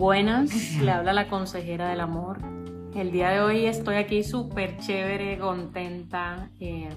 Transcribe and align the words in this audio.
Buenas, 0.00 0.78
le 0.80 0.90
habla 0.92 1.12
la 1.12 1.28
consejera 1.28 1.90
del 1.90 2.00
amor. 2.00 2.38
El 2.94 3.12
día 3.12 3.28
de 3.28 3.42
hoy 3.42 3.66
estoy 3.66 3.96
aquí 3.96 4.24
súper 4.24 4.78
chévere, 4.78 5.38
contenta. 5.38 6.48
eh, 6.58 6.88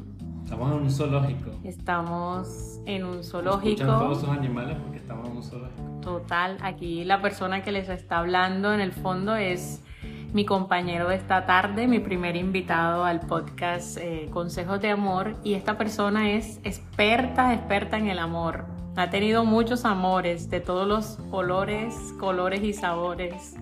estamos 0.41 0.71
en 0.71 0.77
un 0.77 0.89
zoológico. 0.89 1.51
Estamos 1.65 2.79
en 2.85 3.03
un 3.03 3.21
zoológico. 3.25 3.83
Todos 3.83 4.19
esos 4.19 4.29
animales 4.29 4.77
porque 4.81 4.99
estamos 4.99 5.27
en 5.27 5.35
un 5.35 5.43
zoológico. 5.43 5.81
Total, 5.99 6.57
aquí 6.61 7.03
la 7.03 7.21
persona 7.21 7.61
que 7.61 7.73
les 7.73 7.89
está 7.89 8.19
hablando 8.19 8.73
en 8.73 8.79
el 8.79 8.93
fondo 8.93 9.35
es 9.35 9.83
mi 10.31 10.45
compañero 10.45 11.09
de 11.09 11.15
esta 11.15 11.45
tarde, 11.45 11.87
mi 11.87 11.99
primer 11.99 12.37
invitado 12.37 13.03
al 13.03 13.19
podcast 13.19 13.97
eh, 13.97 14.29
Consejos 14.31 14.79
de 14.79 14.91
Amor 14.91 15.35
y 15.43 15.55
esta 15.55 15.77
persona 15.77 16.31
es 16.31 16.61
experta, 16.63 17.53
experta 17.53 17.97
en 17.97 18.07
el 18.07 18.19
amor. 18.19 18.72
Ha 18.95 19.09
tenido 19.09 19.43
muchos 19.43 19.85
amores 19.85 20.49
de 20.49 20.59
todos 20.59 20.87
los 20.87 21.17
colores, 21.31 21.95
colores 22.19 22.63
y 22.63 22.73
sabores. 22.73 23.55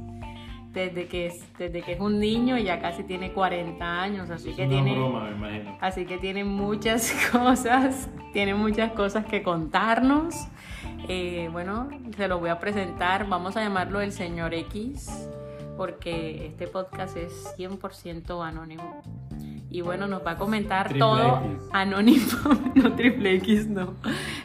Desde 0.73 1.07
que, 1.07 1.25
es, 1.25 1.43
desde 1.57 1.81
que 1.81 1.93
es 1.93 1.99
un 1.99 2.19
niño 2.19 2.57
y 2.57 2.63
ya 2.63 2.79
casi 2.79 3.03
tiene 3.03 3.33
40 3.33 4.01
años, 4.01 4.29
así 4.29 4.53
que 4.53 4.67
tiene 4.67 4.93
broma, 4.95 5.25
me 5.25 5.31
imagino. 5.31 5.77
así 5.81 6.05
que 6.05 6.17
tiene 6.17 6.45
muchas 6.45 7.11
cosas, 7.31 8.09
tiene 8.31 8.55
muchas 8.55 8.93
cosas 8.93 9.25
que 9.25 9.43
contarnos. 9.43 10.47
Eh, 11.09 11.49
bueno, 11.51 11.89
se 12.15 12.29
lo 12.29 12.39
voy 12.39 12.49
a 12.51 12.59
presentar, 12.59 13.27
vamos 13.27 13.57
a 13.57 13.63
llamarlo 13.63 13.99
el 13.99 14.13
señor 14.13 14.53
X 14.53 15.29
porque 15.81 16.45
este 16.45 16.67
podcast 16.67 17.17
es 17.17 17.55
100% 17.57 18.47
anónimo. 18.47 19.01
Y 19.71 19.81
bueno, 19.81 20.05
nos 20.05 20.23
va 20.23 20.31
a 20.31 20.37
comentar 20.37 20.89
Triple 20.89 20.99
todo 20.99 21.41
X. 21.43 21.69
anónimo, 21.71 22.25
no 22.75 22.93
triple 22.93 23.35
X, 23.37 23.67
no. 23.67 23.95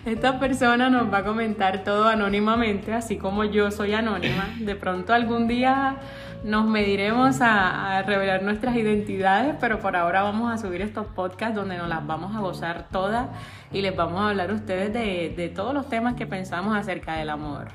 Esta 0.06 0.38
persona 0.38 0.88
nos 0.88 1.12
va 1.12 1.19
a 1.19 1.24
comentar 1.24 1.83
todo 1.83 2.06
anónimamente, 2.06 2.92
así 2.92 3.16
como 3.16 3.42
yo 3.42 3.72
soy 3.72 3.92
anónima. 3.92 4.55
De 4.61 4.77
pronto 4.77 5.12
algún 5.12 5.48
día 5.48 5.97
nos 6.44 6.64
mediremos 6.64 7.41
a, 7.41 7.98
a 7.98 8.03
revelar 8.03 8.44
nuestras 8.44 8.77
identidades, 8.77 9.56
pero 9.61 9.81
por 9.81 9.97
ahora 9.97 10.22
vamos 10.22 10.53
a 10.53 10.58
subir 10.58 10.81
estos 10.81 11.08
podcasts 11.08 11.56
donde 11.56 11.77
nos 11.77 11.89
las 11.89 12.06
vamos 12.06 12.36
a 12.36 12.39
gozar 12.39 12.86
todas 12.92 13.28
y 13.72 13.83
les 13.83 13.97
vamos 13.97 14.20
a 14.20 14.28
hablar 14.28 14.50
a 14.50 14.55
ustedes 14.55 14.92
de, 14.92 15.34
de 15.36 15.48
todos 15.48 15.75
los 15.75 15.89
temas 15.89 16.14
que 16.14 16.25
pensamos 16.25 16.77
acerca 16.77 17.16
del 17.16 17.31
amor. 17.31 17.66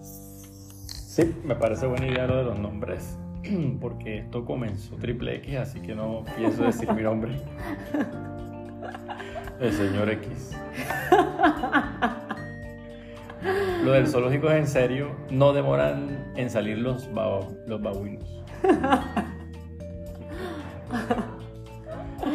Sí, 0.00 1.34
me 1.44 1.56
parece 1.56 1.88
buena 1.88 2.06
idea 2.06 2.28
lo 2.28 2.36
de 2.36 2.44
los 2.44 2.58
nombres. 2.58 3.18
Porque 3.80 4.18
esto 4.18 4.44
comenzó 4.44 4.94
triple 4.94 5.38
X, 5.38 5.56
así 5.56 5.80
que 5.80 5.96
no 5.96 6.24
pienso 6.36 6.62
decir 6.62 6.92
mi 6.92 7.02
nombre. 7.02 7.32
El 9.60 9.72
señor 9.72 10.10
X. 10.10 10.52
Lo 13.84 13.92
del 13.92 14.06
zoológico 14.08 14.48
es 14.50 14.56
en 14.58 14.66
serio. 14.66 15.10
No 15.30 15.52
demoran 15.52 16.32
en 16.36 16.50
salir 16.50 16.78
los, 16.78 17.12
ba- 17.12 17.40
los 17.66 17.80
babuinos. 17.82 18.42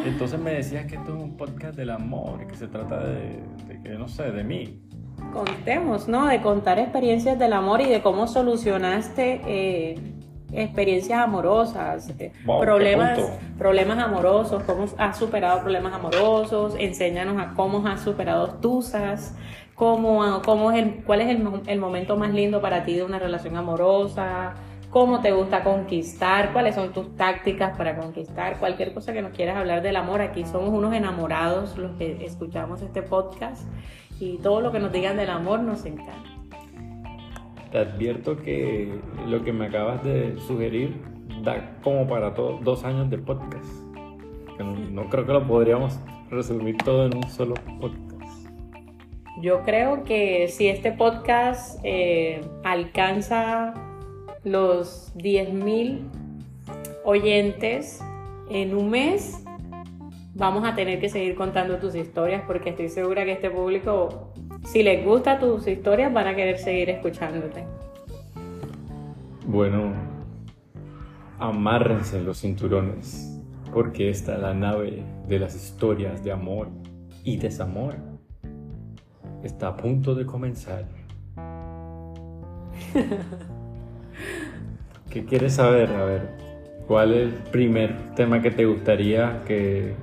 Entonces 0.04 0.38
me 0.38 0.52
decías 0.52 0.86
que 0.86 0.94
esto 0.96 1.14
es 1.16 1.22
un 1.22 1.36
podcast 1.36 1.76
del 1.76 1.90
amor, 1.90 2.46
que 2.46 2.54
se 2.54 2.68
trata 2.68 3.04
de, 3.04 3.40
de 3.66 3.80
que, 3.82 3.90
no 3.90 4.08
sé, 4.08 4.30
de 4.30 4.44
mí. 4.44 4.80
Contemos, 5.32 6.08
¿no? 6.08 6.26
De 6.26 6.40
contar 6.40 6.78
experiencias 6.78 7.38
del 7.38 7.52
amor 7.52 7.80
y 7.80 7.86
de 7.88 8.00
cómo 8.00 8.26
solucionaste 8.26 9.40
eh, 9.46 9.94
experiencias 10.52 11.20
amorosas, 11.20 12.12
eh, 12.18 12.32
Wow, 12.44 12.60
problemas, 12.60 13.18
problemas 13.58 13.98
amorosos, 13.98 14.62
cómo 14.64 14.86
has 14.98 15.16
superado 15.16 15.60
problemas 15.62 15.92
amorosos, 15.92 16.74
enséñanos 16.78 17.40
a 17.40 17.54
cómo 17.54 17.86
has 17.86 18.00
superado 18.00 18.54
tusas, 18.54 19.34
cómo, 19.74 20.42
cómo 20.44 20.72
es 20.72 20.82
el, 20.82 21.04
cuál 21.04 21.20
es 21.20 21.28
el, 21.28 21.62
el 21.66 21.78
momento 21.78 22.16
más 22.16 22.32
lindo 22.32 22.60
para 22.60 22.84
ti 22.84 22.94
de 22.94 23.04
una 23.04 23.18
relación 23.18 23.56
amorosa, 23.56 24.54
cómo 24.90 25.20
te 25.20 25.30
gusta 25.32 25.62
conquistar, 25.62 26.52
cuáles 26.52 26.74
son 26.74 26.92
tus 26.92 27.16
tácticas 27.16 27.76
para 27.76 27.96
conquistar, 27.96 28.58
cualquier 28.58 28.92
cosa 28.92 29.12
que 29.12 29.22
nos 29.22 29.32
quieras 29.32 29.56
hablar 29.56 29.82
del 29.82 29.96
amor. 29.96 30.20
Aquí 30.20 30.44
somos 30.44 30.70
unos 30.70 30.92
enamorados 30.92 31.78
los 31.78 31.92
que 31.96 32.24
escuchamos 32.24 32.82
este 32.82 33.02
podcast 33.02 33.62
y 34.18 34.38
todo 34.38 34.60
lo 34.60 34.72
que 34.72 34.80
nos 34.80 34.92
digan 34.92 35.16
del 35.16 35.30
amor 35.30 35.60
nos 35.60 35.84
encanta. 35.86 36.39
Te 37.70 37.78
advierto 37.78 38.36
que 38.36 38.92
lo 39.26 39.44
que 39.44 39.52
me 39.52 39.66
acabas 39.66 40.02
de 40.02 40.36
sugerir 40.46 41.00
da 41.44 41.78
como 41.82 42.06
para 42.08 42.34
to- 42.34 42.58
dos 42.62 42.84
años 42.84 43.08
de 43.10 43.18
podcast. 43.18 43.64
No 44.90 45.08
creo 45.08 45.24
que 45.24 45.32
lo 45.32 45.46
podríamos 45.46 45.98
resumir 46.30 46.76
todo 46.78 47.06
en 47.06 47.16
un 47.16 47.30
solo 47.30 47.54
podcast. 47.80 48.48
Yo 49.40 49.62
creo 49.62 50.04
que 50.04 50.48
si 50.48 50.66
este 50.68 50.92
podcast 50.92 51.80
eh, 51.82 52.42
alcanza 52.64 53.72
los 54.44 55.14
10.000 55.16 56.00
oyentes 57.04 58.02
en 58.50 58.74
un 58.76 58.90
mes, 58.90 59.42
vamos 60.34 60.64
a 60.68 60.74
tener 60.74 61.00
que 61.00 61.08
seguir 61.08 61.34
contando 61.36 61.78
tus 61.78 61.94
historias 61.94 62.42
porque 62.46 62.70
estoy 62.70 62.88
segura 62.88 63.24
que 63.24 63.32
este 63.32 63.48
público, 63.50 64.32
si 64.64 64.82
les 64.82 65.04
gusta 65.04 65.38
tus 65.38 65.66
historias, 65.66 66.12
van 66.12 66.26
a 66.28 66.34
querer 66.36 66.58
seguir 66.58 66.90
escuchándote. 66.90 67.64
Bueno, 69.46 69.92
amárrense 71.38 72.20
los 72.22 72.40
cinturones, 72.40 73.40
porque 73.72 74.10
esta 74.10 74.38
la 74.38 74.54
nave 74.54 75.02
de 75.28 75.38
las 75.38 75.54
historias 75.56 76.22
de 76.22 76.32
amor 76.32 76.68
y 77.24 77.36
desamor 77.36 77.96
está 79.42 79.68
a 79.68 79.76
punto 79.76 80.14
de 80.14 80.26
comenzar. 80.26 80.84
¿Qué 85.10 85.24
quieres 85.24 85.54
saber? 85.54 85.90
A 85.90 86.04
ver, 86.04 86.28
¿cuál 86.86 87.12
es 87.14 87.32
el 87.32 87.34
primer 87.50 88.14
tema 88.14 88.40
que 88.40 88.50
te 88.52 88.64
gustaría 88.66 89.42
que, 89.46 89.94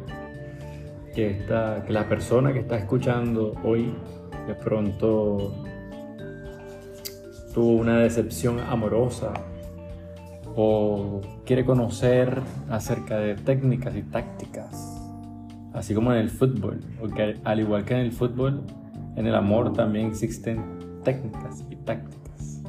que, 1.16 1.30
esta- 1.32 1.84
que 1.86 1.94
la 1.94 2.10
persona 2.10 2.52
que 2.52 2.60
está 2.60 2.78
escuchando 2.78 3.54
hoy 3.64 3.94
de 4.48 4.56
pronto 4.56 5.54
tuvo 7.54 7.72
una 7.72 8.00
decepción 8.00 8.60
amorosa 8.60 9.34
o 10.56 11.22
quiere 11.46 11.66
conocer 11.66 12.42
acerca 12.70 13.18
de 13.18 13.36
técnicas 13.36 13.96
y 13.96 14.02
tácticas, 14.04 15.00
así 15.74 15.94
como 15.94 16.12
en 16.14 16.20
el 16.20 16.30
fútbol, 16.30 16.80
porque 17.00 17.40
al 17.44 17.60
igual 17.60 17.84
que 17.86 17.94
en 17.94 18.00
el 18.00 18.12
fútbol, 18.12 18.64
en 19.16 19.28
el 19.28 19.36
amor 19.36 19.74
también 19.74 20.08
existen 20.08 20.64
técnicas 21.04 21.64
y 21.70 21.76
tácticas. 21.76 22.62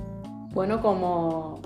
Bueno, 0.52 0.82
como, 0.82 1.60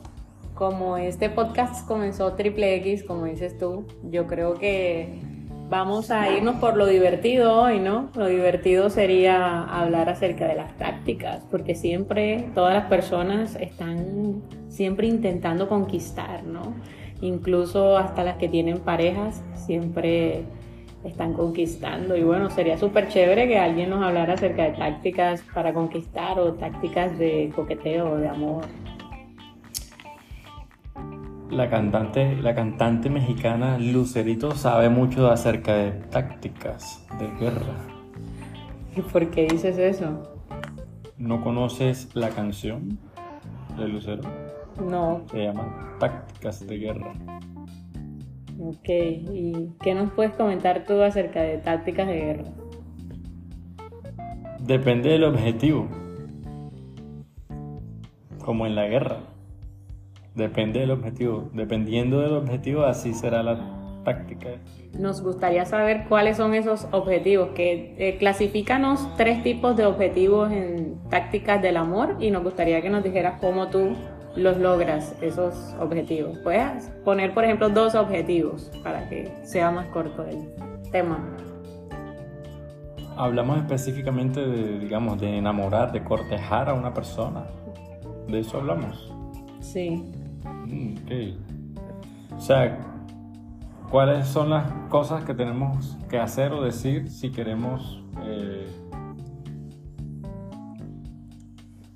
como 0.54 0.96
este 0.96 1.30
podcast 1.30 1.86
comenzó 1.86 2.34
triple 2.34 2.76
X, 2.76 3.02
como 3.04 3.24
dices 3.24 3.56
tú, 3.58 3.86
yo 4.10 4.26
creo 4.26 4.54
que 4.54 5.31
vamos 5.72 6.10
a 6.10 6.30
irnos 6.30 6.56
por 6.56 6.76
lo 6.76 6.86
divertido 6.86 7.62
hoy, 7.62 7.80
¿no? 7.80 8.10
Lo 8.14 8.26
divertido 8.26 8.90
sería 8.90 9.62
hablar 9.62 10.10
acerca 10.10 10.46
de 10.46 10.54
las 10.54 10.76
tácticas, 10.76 11.46
porque 11.50 11.74
siempre 11.74 12.50
todas 12.54 12.74
las 12.74 12.84
personas 12.90 13.56
están 13.56 14.42
siempre 14.68 15.06
intentando 15.06 15.70
conquistar, 15.70 16.44
¿no? 16.44 16.74
Incluso 17.22 17.96
hasta 17.96 18.22
las 18.22 18.36
que 18.36 18.48
tienen 18.50 18.80
parejas 18.80 19.42
siempre 19.54 20.42
están 21.04 21.32
conquistando 21.32 22.18
y 22.18 22.22
bueno, 22.22 22.50
sería 22.50 22.76
súper 22.76 23.08
chévere 23.08 23.48
que 23.48 23.58
alguien 23.58 23.88
nos 23.88 24.04
hablara 24.04 24.34
acerca 24.34 24.64
de 24.64 24.72
tácticas 24.72 25.42
para 25.54 25.72
conquistar 25.72 26.38
o 26.38 26.52
tácticas 26.52 27.18
de 27.18 27.50
coqueteo 27.56 28.12
o 28.12 28.16
de 28.16 28.28
amor. 28.28 28.64
La 31.52 31.68
cantante, 31.68 32.34
la 32.36 32.54
cantante 32.54 33.10
mexicana 33.10 33.78
Lucerito 33.78 34.52
sabe 34.52 34.88
mucho 34.88 35.30
acerca 35.30 35.74
de 35.74 35.90
tácticas 35.92 37.06
de 37.18 37.28
guerra. 37.38 37.74
¿Y 38.96 39.02
por 39.02 39.30
qué 39.30 39.46
dices 39.46 39.76
eso? 39.76 40.34
¿No 41.18 41.42
conoces 41.42 42.08
la 42.14 42.30
canción 42.30 42.98
de 43.76 43.86
Lucero? 43.86 44.22
No, 44.80 45.22
Se 45.30 45.44
llama 45.44 45.96
Tácticas 46.00 46.66
de 46.66 46.78
Guerra. 46.78 47.12
ok. 48.58 48.88
¿Y 48.88 49.68
qué 49.82 49.94
nos 49.94 50.10
puedes 50.12 50.32
comentar 50.32 50.84
tú 50.86 51.02
acerca 51.02 51.42
de 51.42 51.58
tácticas 51.58 52.06
de 52.06 52.14
guerra? 52.16 52.44
Depende 54.60 55.10
del 55.10 55.24
objetivo. 55.24 55.86
Como 58.42 58.66
en 58.66 58.74
la 58.74 58.86
guerra. 58.86 59.18
Depende 60.34 60.80
del 60.80 60.90
objetivo. 60.90 61.50
Dependiendo 61.52 62.20
del 62.20 62.32
objetivo, 62.32 62.84
así 62.84 63.12
será 63.12 63.42
la 63.42 63.82
táctica. 64.04 64.48
Nos 64.98 65.22
gustaría 65.22 65.64
saber 65.64 66.06
cuáles 66.08 66.36
son 66.36 66.54
esos 66.54 66.86
objetivos, 66.90 67.50
que 67.54 67.94
eh, 67.98 68.16
clasifícanos 68.18 69.08
tres 69.16 69.42
tipos 69.42 69.76
de 69.76 69.86
objetivos 69.86 70.50
en 70.50 70.98
tácticas 71.08 71.62
del 71.62 71.76
amor 71.76 72.16
y 72.20 72.30
nos 72.30 72.42
gustaría 72.42 72.80
que 72.82 72.90
nos 72.90 73.04
dijeras 73.04 73.40
cómo 73.40 73.68
tú 73.68 73.94
los 74.36 74.56
logras, 74.56 75.14
esos 75.20 75.74
objetivos. 75.78 76.38
Puedes 76.38 76.90
poner, 77.04 77.34
por 77.34 77.44
ejemplo, 77.44 77.68
dos 77.68 77.94
objetivos 77.94 78.70
para 78.82 79.08
que 79.08 79.30
sea 79.42 79.70
más 79.70 79.86
corto 79.88 80.24
el 80.24 80.48
tema. 80.90 81.36
Hablamos 83.16 83.58
específicamente 83.58 84.40
de, 84.40 84.78
digamos, 84.78 85.20
de 85.20 85.36
enamorar, 85.36 85.92
de 85.92 86.02
cortejar 86.02 86.70
a 86.70 86.74
una 86.74 86.94
persona. 86.94 87.44
De 88.26 88.40
eso 88.40 88.58
hablamos. 88.58 89.12
Sí. 89.60 90.02
Mm, 90.66 90.94
ok. 91.04 92.36
O 92.36 92.40
sea, 92.40 92.78
¿cuáles 93.90 94.26
son 94.26 94.50
las 94.50 94.70
cosas 94.88 95.24
que 95.24 95.34
tenemos 95.34 95.96
que 96.08 96.18
hacer 96.18 96.52
o 96.52 96.62
decir 96.62 97.08
si 97.08 97.30
queremos... 97.30 98.02
Eh, 98.24 98.66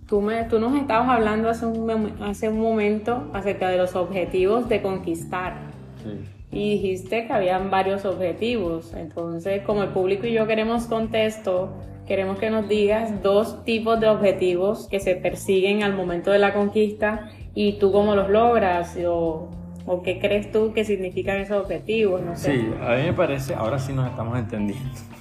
Tú, 0.07 0.21
me, 0.21 0.45
tú 0.45 0.61
nos 0.61 0.77
estabas 0.77 1.09
hablando 1.09 1.49
hace 1.49 1.67
un, 1.67 2.13
hace 2.23 2.49
un 2.49 2.61
momento 2.61 3.29
acerca 3.33 3.69
de 3.71 3.77
los 3.77 3.97
objetivos 3.97 4.69
de 4.69 4.81
conquistar. 4.81 5.57
sí. 6.03 6.21
Y 6.53 6.71
dijiste 6.75 7.27
que 7.27 7.33
habían 7.33 7.71
varios 7.71 8.05
objetivos. 8.05 8.95
Entonces, 8.95 9.63
como 9.63 9.83
el 9.83 9.89
público 9.91 10.27
y 10.27 10.33
yo 10.33 10.47
queremos 10.47 10.87
contexto, 10.87 11.71
queremos 12.07 12.39
que 12.39 12.51
nos 12.51 12.69
digas 12.69 13.21
dos 13.23 13.65
tipos 13.65 13.99
de 14.01 14.09
objetivos 14.09 14.87
que 14.89 15.01
se 15.01 15.17
persiguen 15.17 15.83
al 15.83 15.93
momento 15.95 16.31
de 16.31 16.39
la 16.39 16.55
conquista 16.55 17.29
y 17.57 17.79
tú 17.79 17.91
cómo 17.91 18.15
los 18.15 18.29
logras 18.29 18.97
o, 19.09 19.49
o 19.87 20.03
qué 20.03 20.21
crees 20.21 20.53
tú 20.53 20.75
que 20.75 20.85
significan 20.85 21.39
esos 21.39 21.63
objetivos. 21.63 22.21
No 22.21 22.37
sé. 22.37 22.53
Sí, 22.53 22.71
a 22.81 22.97
mí 22.97 23.05
me 23.05 23.13
parece, 23.15 23.55
ahora 23.55 23.79
sí 23.79 23.95
nos 23.95 24.09
estamos 24.09 24.39
entendiendo. 24.39 24.91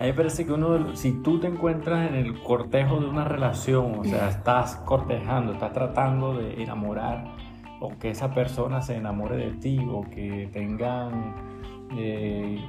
A 0.00 0.04
mí 0.04 0.08
me 0.12 0.14
parece 0.14 0.46
que 0.46 0.52
uno, 0.54 0.96
si 0.96 1.12
tú 1.20 1.40
te 1.40 1.46
encuentras 1.46 2.08
en 2.08 2.14
el 2.14 2.42
cortejo 2.42 3.00
de 3.00 3.06
una 3.06 3.26
relación, 3.26 3.98
o 3.98 4.04
sea, 4.04 4.30
estás 4.30 4.76
cortejando, 4.76 5.52
estás 5.52 5.74
tratando 5.74 6.38
de 6.38 6.62
enamorar, 6.62 7.26
o 7.80 7.90
que 7.98 8.08
esa 8.08 8.32
persona 8.32 8.80
se 8.80 8.96
enamore 8.96 9.36
de 9.36 9.50
ti, 9.50 9.78
o 9.86 10.00
que 10.00 10.48
tengan, 10.54 11.34
eh, 11.98 12.64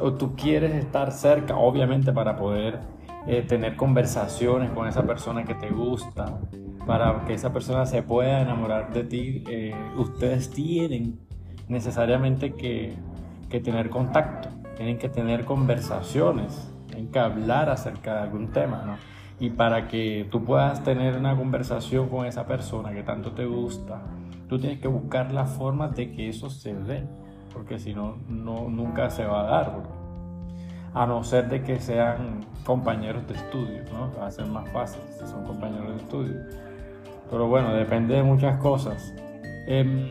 o 0.00 0.12
tú 0.12 0.36
quieres 0.36 0.76
estar 0.76 1.10
cerca, 1.10 1.56
obviamente 1.56 2.12
para 2.12 2.36
poder 2.36 2.78
eh, 3.26 3.42
tener 3.42 3.76
conversaciones 3.76 4.70
con 4.70 4.88
esa 4.88 5.02
persona 5.02 5.44
que 5.44 5.54
te 5.54 5.70
gusta, 5.70 6.38
para 6.86 7.24
que 7.24 7.34
esa 7.34 7.52
persona 7.52 7.86
se 7.86 8.02
pueda 8.02 8.40
enamorar 8.40 8.92
de 8.92 9.04
ti, 9.04 9.44
eh, 9.48 9.74
ustedes 9.96 10.50
tienen 10.50 11.20
necesariamente 11.68 12.54
que, 12.54 12.96
que 13.48 13.60
tener 13.60 13.90
contacto, 13.90 14.48
tienen 14.76 14.98
que 14.98 15.08
tener 15.08 15.44
conversaciones, 15.44 16.72
tienen 16.86 17.10
que 17.10 17.18
hablar 17.18 17.68
acerca 17.68 18.14
de 18.14 18.20
algún 18.20 18.48
tema, 18.52 18.82
¿no? 18.86 18.96
Y 19.38 19.50
para 19.50 19.88
que 19.88 20.26
tú 20.30 20.44
puedas 20.44 20.82
tener 20.82 21.16
una 21.16 21.36
conversación 21.36 22.08
con 22.08 22.26
esa 22.26 22.46
persona 22.46 22.92
que 22.92 23.02
tanto 23.02 23.32
te 23.32 23.46
gusta, 23.46 24.02
tú 24.48 24.58
tienes 24.58 24.80
que 24.80 24.88
buscar 24.88 25.32
la 25.32 25.46
forma 25.46 25.88
de 25.88 26.12
que 26.12 26.28
eso 26.28 26.50
se 26.50 26.74
dé, 26.74 27.06
porque 27.52 27.78
si 27.78 27.94
no, 27.94 28.16
no 28.28 28.68
nunca 28.68 29.10
se 29.10 29.24
va 29.24 29.42
a 29.42 29.44
dar. 29.44 29.99
A 30.92 31.06
no 31.06 31.22
ser 31.22 31.48
de 31.48 31.62
que 31.62 31.78
sean 31.78 32.40
compañeros 32.64 33.26
de 33.28 33.34
estudio, 33.34 33.82
¿no? 33.92 34.12
Va 34.18 34.26
a 34.26 34.30
ser 34.30 34.46
más 34.46 34.68
fácil 34.70 35.00
si 35.10 35.26
son 35.26 35.44
compañeros 35.44 35.90
de 35.90 35.96
estudio. 35.96 36.34
Pero 37.30 37.48
bueno, 37.48 37.72
depende 37.74 38.14
de 38.16 38.22
muchas 38.22 38.58
cosas. 38.58 39.14
Em, 39.66 40.08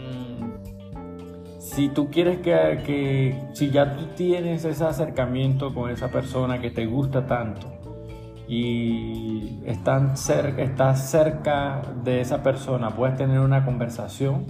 si 1.60 1.90
tú 1.90 2.10
quieres 2.10 2.40
que, 2.40 2.82
que, 2.86 3.50
si 3.54 3.70
ya 3.72 3.96
tú 3.96 4.06
tienes 4.16 4.64
ese 4.64 4.86
acercamiento 4.86 5.74
con 5.74 5.90
esa 5.92 6.10
persona 6.10 6.60
que 6.60 6.72
te 6.72 6.86
gusta 6.86 7.28
tanto 7.28 7.68
y 8.48 9.60
están 9.66 10.14
estás 10.58 11.10
cerca 11.10 11.82
de 12.04 12.22
esa 12.22 12.42
persona, 12.42 12.90
puedes 12.92 13.18
tener 13.18 13.40
una 13.40 13.66
conversación, 13.66 14.46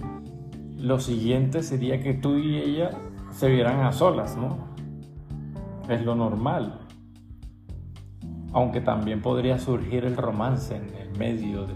lo 0.76 1.00
siguiente 1.00 1.62
sería 1.62 2.00
que 2.00 2.14
tú 2.14 2.38
y 2.38 2.56
ella 2.56 2.90
se 3.32 3.48
vieran 3.48 3.80
a 3.80 3.92
solas, 3.92 4.36
¿no? 4.36 4.69
Es 5.90 6.04
lo 6.04 6.14
normal. 6.14 6.86
Aunque 8.52 8.80
también 8.80 9.20
podría 9.20 9.58
surgir 9.58 10.04
el 10.04 10.16
romance 10.16 10.76
en 10.76 10.94
el 10.94 11.18
medio 11.18 11.66
de 11.66 11.74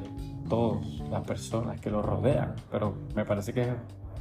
todas 0.48 0.86
las 1.10 1.26
personas 1.26 1.80
que 1.80 1.90
lo 1.90 2.00
rodean, 2.00 2.54
pero 2.70 2.94
me 3.14 3.24
parece 3.24 3.52
que 3.52 3.66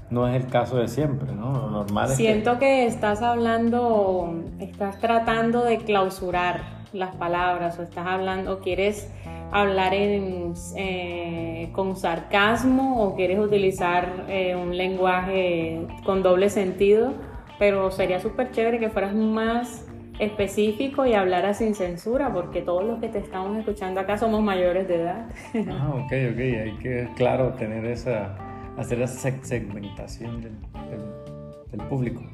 no 0.09 0.27
es 0.27 0.43
el 0.43 0.49
caso 0.49 0.77
de 0.77 0.87
siempre, 0.87 1.31
¿no? 1.33 1.53
Lo 1.53 1.69
normal 1.69 2.11
es. 2.11 2.17
Siento 2.17 2.59
que 2.59 2.85
estás 2.85 3.21
hablando, 3.21 4.43
estás 4.59 4.99
tratando 4.99 5.63
de 5.63 5.77
clausurar 5.77 6.61
las 6.91 7.15
palabras 7.15 7.79
o 7.79 7.83
estás 7.83 8.05
hablando, 8.05 8.59
quieres 8.59 9.11
hablar 9.51 9.93
eh, 9.93 11.69
con 11.73 11.95
sarcasmo 11.95 13.03
o 13.03 13.15
quieres 13.15 13.39
utilizar 13.39 14.25
eh, 14.27 14.55
un 14.55 14.75
lenguaje 14.75 15.85
con 16.03 16.23
doble 16.23 16.49
sentido, 16.49 17.13
pero 17.59 17.91
sería 17.91 18.19
súper 18.19 18.51
chévere 18.51 18.79
que 18.79 18.89
fueras 18.89 19.13
más 19.13 19.82
específico 20.19 21.05
y 21.05 21.13
hablaras 21.13 21.57
sin 21.57 21.75
censura, 21.75 22.31
porque 22.33 22.61
todos 22.61 22.83
los 22.83 22.99
que 22.99 23.09
te 23.09 23.19
estamos 23.19 23.57
escuchando 23.57 23.99
acá 23.99 24.17
somos 24.17 24.41
mayores 24.41 24.87
de 24.87 25.01
edad. 25.01 25.25
Ah, 25.69 25.89
ok, 25.95 26.11
ok, 26.31 26.39
hay 26.39 26.77
que, 26.81 27.09
claro, 27.15 27.53
tener 27.53 27.85
esa, 27.85 28.35
hacer 28.77 29.01
esa 29.01 29.29
seg- 29.29 29.43
segmentación 29.43 30.41
del, 30.41 30.53
del- 30.89 31.71
del 31.71 31.81
público. 31.87 32.21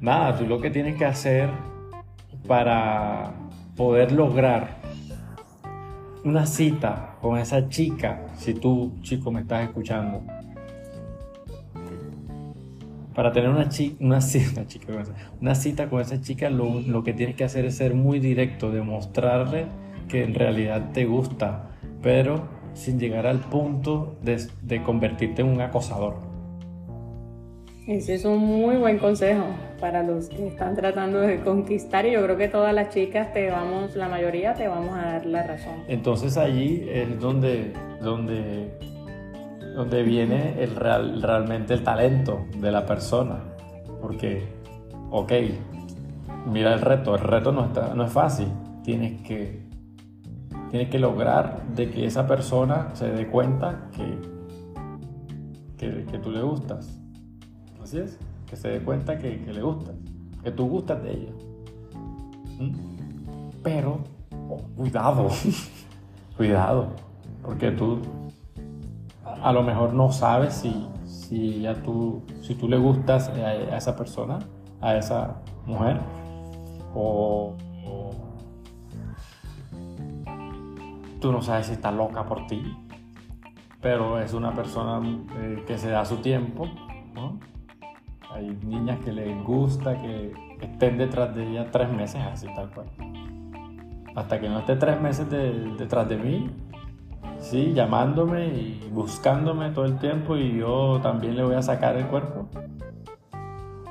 Nada, 0.00 0.36
tú 0.38 0.46
lo 0.46 0.60
que 0.60 0.70
tienes 0.70 0.96
que 0.96 1.04
hacer 1.04 1.50
para 2.46 3.32
poder 3.76 4.12
lograr 4.12 4.78
una 6.24 6.46
cita 6.46 7.16
con 7.20 7.38
esa 7.38 7.68
chica, 7.68 8.26
si 8.36 8.54
tú, 8.54 8.92
chico, 9.02 9.30
me 9.30 9.40
estás 9.40 9.64
escuchando, 9.64 10.22
para 13.18 13.32
tener 13.32 13.50
una, 13.50 13.68
chi- 13.68 13.96
una, 13.98 14.18
ci- 14.18 14.48
una 14.56 14.64
chica 14.68 14.92
una 15.40 15.56
cita 15.56 15.88
con 15.90 16.00
esa 16.00 16.20
chica, 16.20 16.50
lo, 16.50 16.78
lo 16.78 17.02
que 17.02 17.12
tienes 17.12 17.34
que 17.34 17.42
hacer 17.42 17.64
es 17.64 17.74
ser 17.76 17.92
muy 17.94 18.20
directo, 18.20 18.70
demostrarle 18.70 19.66
que 20.08 20.22
en 20.22 20.34
realidad 20.34 20.92
te 20.92 21.04
gusta, 21.04 21.70
pero 22.00 22.46
sin 22.74 23.00
llegar 23.00 23.26
al 23.26 23.40
punto 23.40 24.18
de, 24.22 24.40
de 24.62 24.84
convertirte 24.84 25.42
en 25.42 25.48
un 25.48 25.60
acosador. 25.60 26.14
Ese 27.88 28.14
es 28.14 28.24
un 28.24 28.38
muy 28.38 28.76
buen 28.76 28.98
consejo 28.98 29.46
para 29.80 30.04
los 30.04 30.28
que 30.28 30.46
están 30.46 30.76
tratando 30.76 31.18
de 31.18 31.40
conquistar 31.40 32.06
y 32.06 32.12
yo 32.12 32.22
creo 32.22 32.36
que 32.36 32.46
todas 32.46 32.72
las 32.72 32.90
chicas 32.90 33.32
te 33.32 33.50
vamos, 33.50 33.96
la 33.96 34.08
mayoría 34.08 34.54
te 34.54 34.68
vamos 34.68 34.96
a 34.96 35.02
dar 35.04 35.26
la 35.26 35.42
razón. 35.42 35.74
Entonces 35.88 36.36
allí 36.36 36.86
es 36.88 37.18
donde, 37.18 37.72
donde, 38.00 38.70
donde 39.78 40.02
viene 40.02 40.60
el 40.60 40.74
real, 40.74 41.22
realmente 41.22 41.72
el 41.72 41.84
talento 41.84 42.46
de 42.60 42.72
la 42.72 42.84
persona. 42.84 43.38
Porque, 44.02 44.48
ok, 45.08 45.32
mira 46.46 46.74
el 46.74 46.80
reto, 46.80 47.14
el 47.14 47.22
reto 47.22 47.52
no, 47.52 47.66
está, 47.66 47.94
no 47.94 48.04
es 48.04 48.10
fácil. 48.10 48.48
Tienes 48.82 49.22
que, 49.22 49.68
tienes 50.70 50.88
que 50.88 50.98
lograr 50.98 51.62
de 51.76 51.90
que 51.90 52.06
esa 52.06 52.26
persona 52.26 52.88
se 52.94 53.08
dé 53.12 53.28
cuenta 53.28 53.88
que, 53.96 54.18
que, 55.76 56.04
que 56.06 56.18
tú 56.18 56.32
le 56.32 56.42
gustas. 56.42 57.00
Así 57.80 57.98
es, 57.98 58.18
que 58.50 58.56
se 58.56 58.70
dé 58.70 58.80
cuenta 58.80 59.16
que, 59.16 59.36
le 59.46 59.62
gustas, 59.62 59.94
que 60.42 60.50
tú 60.50 60.68
gustas 60.68 61.00
de 61.04 61.12
ella. 61.12 61.32
¿Mm? 62.58 62.72
Pero, 63.62 64.00
oh, 64.48 64.60
cuidado, 64.76 65.28
cuidado, 66.36 66.88
porque 67.44 67.70
tú 67.70 68.00
a 69.42 69.52
lo 69.52 69.62
mejor 69.62 69.92
no 69.94 70.10
sabes 70.12 70.54
si, 70.54 70.88
si, 71.04 71.64
tú, 71.84 72.22
si 72.42 72.54
tú 72.54 72.68
le 72.68 72.76
gustas 72.78 73.28
a, 73.28 73.76
esa 73.76 73.96
persona, 73.96 74.38
a 74.80 74.96
esa 74.96 75.42
mujer, 75.66 76.00
o, 76.94 77.54
tú 81.20 81.32
no 81.32 81.42
sabes 81.42 81.66
si 81.66 81.72
está 81.72 81.90
loca 81.90 82.24
por 82.24 82.46
ti, 82.46 82.62
pero 83.80 84.18
es 84.20 84.34
una 84.34 84.52
persona 84.54 85.00
eh, 85.36 85.64
que 85.66 85.78
se 85.78 85.90
da 85.90 86.04
su 86.04 86.16
tiempo. 86.18 86.66
Hay 88.30 88.56
niñas 88.64 88.98
que 89.04 89.10
les 89.12 89.42
gusta 89.44 89.96
que 90.00 90.32
estén 90.60 90.98
detrás 90.98 91.34
de 91.34 91.48
ella 91.50 91.70
tres 91.70 91.90
meses, 91.90 92.20
así 92.22 92.46
tal 92.54 92.70
cual. 92.70 92.86
Hasta 94.14 94.38
que 94.40 94.48
no 94.48 94.60
esté 94.60 94.76
tres 94.76 95.00
meses 95.00 95.28
de- 95.30 95.74
detrás 95.76 96.08
de 96.08 96.16
mí, 96.18 96.50
sí, 97.48 97.72
llamándome 97.72 98.46
y 98.46 98.90
buscándome 98.92 99.70
todo 99.70 99.86
el 99.86 99.98
tiempo 99.98 100.36
y 100.36 100.58
yo 100.58 101.00
también 101.02 101.36
le 101.36 101.44
voy 101.44 101.54
a 101.54 101.62
sacar 101.62 101.96
el 101.96 102.06
cuerpo. 102.06 102.46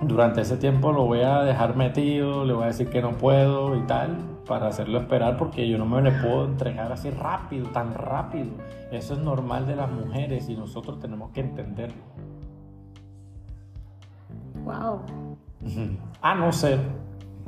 Durante 0.02 0.42
ese 0.42 0.58
tiempo 0.58 0.92
lo 0.92 1.06
voy 1.06 1.22
a 1.22 1.42
dejar 1.42 1.76
metido, 1.76 2.46
le 2.46 2.54
voy 2.54 2.66
a 2.66 2.68
decir 2.68 2.90
que 2.90 3.02
no 3.02 3.18
puedo 3.18 3.76
y 3.76 3.82
tal, 3.88 4.18
para 4.48 4.68
hacerlo 4.68 5.00
esperar 5.00 5.38
porque 5.38 5.68
yo 5.68 5.80
no 5.80 5.88
me 5.88 6.02
le 6.04 6.12
puedo 6.12 6.46
entregar 6.46 6.92
así 6.92 7.10
rápido, 7.10 7.68
tan 7.70 7.96
rápido. 7.96 8.52
Eso 8.92 9.16
es 9.16 9.20
normal 9.20 9.66
de 9.66 9.76
las 9.76 9.92
mujeres 9.92 10.48
y 10.50 10.56
nosotros 10.56 11.00
tenemos 11.00 11.32
que 11.32 11.42
entenderlo. 11.42 12.04
Wow. 14.64 15.02
A 16.22 16.36
no 16.36 16.52
ser 16.52 16.80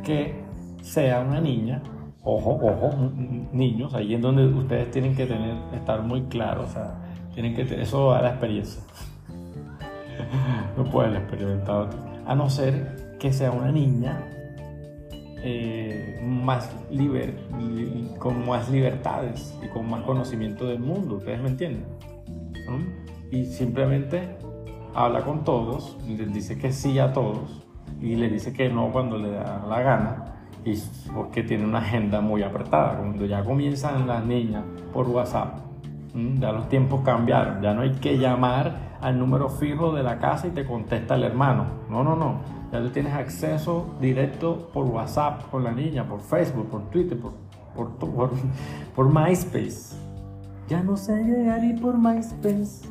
que 0.03 0.43
sea 0.81 1.19
una 1.19 1.39
niña, 1.39 1.83
ojo, 2.23 2.59
ojo, 2.61 3.11
niños, 3.51 3.93
ahí 3.93 4.13
en 4.13 4.21
donde 4.21 4.45
ustedes 4.47 4.91
tienen 4.91 5.15
que 5.15 5.27
estar 5.73 6.01
muy 6.01 6.23
claros, 6.23 6.69
o 6.69 6.73
sea, 6.73 6.95
tienen 7.33 7.55
que 7.55 7.63
tener, 7.63 7.81
eso 7.81 8.13
a 8.13 8.21
la 8.21 8.29
experiencia. 8.29 8.81
no 10.77 10.83
pueden 10.85 11.15
experimentar. 11.15 11.89
A 12.25 12.35
no 12.35 12.49
ser 12.49 13.15
que 13.19 13.33
sea 13.33 13.51
una 13.51 13.71
niña 13.71 14.23
eh, 15.41 16.19
más 16.23 16.75
liber, 16.91 17.35
con 18.17 18.45
más 18.45 18.69
libertades 18.69 19.57
y 19.63 19.67
con 19.69 19.89
más 19.89 20.03
conocimiento 20.03 20.67
del 20.67 20.79
mundo, 20.79 21.15
¿ustedes 21.15 21.41
me 21.41 21.49
entienden? 21.49 21.85
Y 23.31 23.45
simplemente 23.45 24.37
habla 24.93 25.21
con 25.21 25.43
todos, 25.43 25.97
les 26.07 26.31
dice 26.33 26.57
que 26.57 26.71
sí 26.71 26.99
a 26.99 27.13
todos 27.13 27.65
y 28.01 28.15
le 28.15 28.29
dice 28.29 28.53
que 28.53 28.69
no 28.69 28.91
cuando 28.91 29.17
le 29.17 29.31
da 29.31 29.65
la 29.67 29.81
gana 29.81 30.38
y 30.65 30.77
porque 31.13 31.43
tiene 31.43 31.65
una 31.65 31.79
agenda 31.79 32.21
muy 32.21 32.43
apretada. 32.43 32.97
Cuando 32.97 33.25
ya 33.25 33.43
comienzan 33.43 34.07
las 34.07 34.25
niñas 34.25 34.63
por 34.93 35.07
WhatsApp, 35.07 35.59
ya 36.39 36.51
los 36.51 36.67
tiempos 36.69 37.01
cambiaron, 37.03 37.61
ya 37.61 37.73
no 37.73 37.81
hay 37.81 37.91
que 37.91 38.17
llamar 38.17 38.97
al 39.01 39.17
número 39.17 39.49
fijo 39.49 39.93
de 39.93 40.03
la 40.03 40.19
casa 40.19 40.47
y 40.47 40.51
te 40.51 40.65
contesta 40.65 41.15
el 41.15 41.23
hermano. 41.23 41.65
No, 41.89 42.03
no, 42.03 42.15
no. 42.15 42.39
Ya 42.71 42.81
tú 42.81 42.89
tienes 42.89 43.13
acceso 43.13 43.95
directo 43.99 44.69
por 44.73 44.85
WhatsApp 44.85 45.49
con 45.49 45.63
la 45.63 45.71
niña, 45.71 46.07
por 46.07 46.21
Facebook, 46.21 46.69
por 46.69 46.89
Twitter, 46.89 47.17
por, 47.17 47.33
por, 47.75 47.95
por, 47.95 48.31
por 48.95 49.13
MySpace. 49.13 49.95
Ya 50.67 50.83
no 50.83 50.95
sé 50.97 51.23
llegar 51.23 51.63
y 51.63 51.73
por 51.73 51.97
MySpace. 51.97 52.87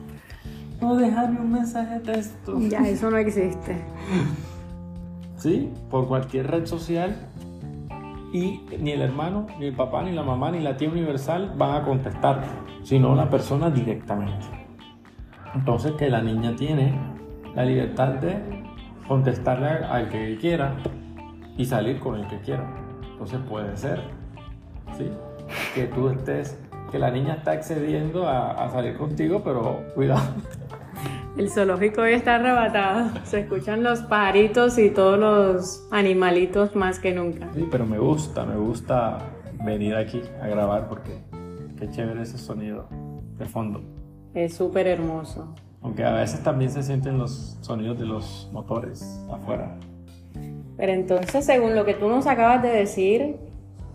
No 0.80 0.96
dejarme 0.96 1.40
un 1.40 1.52
mensaje 1.52 1.98
de 1.98 2.00
texto. 2.00 2.58
Ya, 2.60 2.80
eso 2.88 3.10
no 3.10 3.16
existe. 3.16 3.84
sí, 5.36 5.70
por 5.90 6.08
cualquier 6.08 6.50
red 6.50 6.66
social. 6.66 7.16
Y 8.32 8.60
ni 8.78 8.92
el 8.92 9.00
hermano, 9.00 9.46
ni 9.58 9.66
el 9.66 9.74
papá, 9.74 10.02
ni 10.02 10.12
la 10.12 10.22
mamá, 10.22 10.50
ni 10.50 10.60
la 10.60 10.76
tía 10.76 10.88
universal 10.88 11.54
van 11.56 11.82
a 11.82 11.84
contestar, 11.84 12.42
sino 12.82 13.14
la 13.14 13.30
persona 13.30 13.70
directamente. 13.70 14.46
Entonces 15.54 15.92
que 15.92 16.10
la 16.10 16.20
niña 16.20 16.54
tiene 16.54 16.98
la 17.54 17.64
libertad 17.64 18.14
de 18.14 18.38
contestarle 19.06 19.68
al 19.68 20.08
que 20.10 20.36
quiera 20.38 20.76
y 21.56 21.64
salir 21.64 21.98
con 21.98 22.20
el 22.20 22.26
que 22.28 22.38
quiera. 22.40 22.64
Entonces 23.12 23.40
puede 23.48 23.76
ser, 23.76 24.00
¿sí? 24.96 25.10
Que 25.74 25.86
tú 25.86 26.08
estés, 26.08 26.60
que 26.90 26.98
la 26.98 27.10
niña 27.10 27.34
está 27.34 27.52
accediendo 27.52 28.28
a, 28.28 28.68
salir 28.70 28.96
contigo, 28.96 29.42
pero 29.42 29.84
cuidado. 29.94 30.34
El 31.38 31.50
zoológico 31.50 32.00
hoy 32.00 32.14
está 32.14 32.34
arrebatado. 32.34 33.10
Se 33.24 33.38
escuchan 33.38 33.84
los 33.84 34.00
pajaritos 34.00 34.76
y 34.76 34.90
todos 34.90 35.16
los 35.20 35.86
animalitos 35.92 36.74
más 36.74 36.98
que 36.98 37.14
nunca. 37.14 37.48
Sí, 37.54 37.64
pero 37.70 37.86
me 37.86 37.96
gusta, 37.96 38.44
me 38.44 38.56
gusta 38.56 39.18
venir 39.64 39.94
aquí 39.94 40.20
a 40.42 40.48
grabar 40.48 40.88
porque 40.88 41.12
qué 41.78 41.88
chévere 41.88 42.22
ese 42.22 42.38
sonido 42.38 42.88
de 43.38 43.44
fondo. 43.46 43.80
Es 44.34 44.56
súper 44.56 44.88
hermoso. 44.88 45.54
Aunque 45.80 46.02
a 46.02 46.10
veces 46.10 46.42
también 46.42 46.72
se 46.72 46.82
sienten 46.82 47.18
los 47.18 47.56
sonidos 47.60 48.00
de 48.00 48.06
los 48.06 48.50
motores 48.52 49.24
afuera. 49.30 49.76
Pero 50.76 50.92
entonces, 50.92 51.46
según 51.46 51.76
lo 51.76 51.84
que 51.84 51.94
tú 51.94 52.08
nos 52.08 52.26
acabas 52.26 52.64
de 52.64 52.70
decir, 52.70 53.36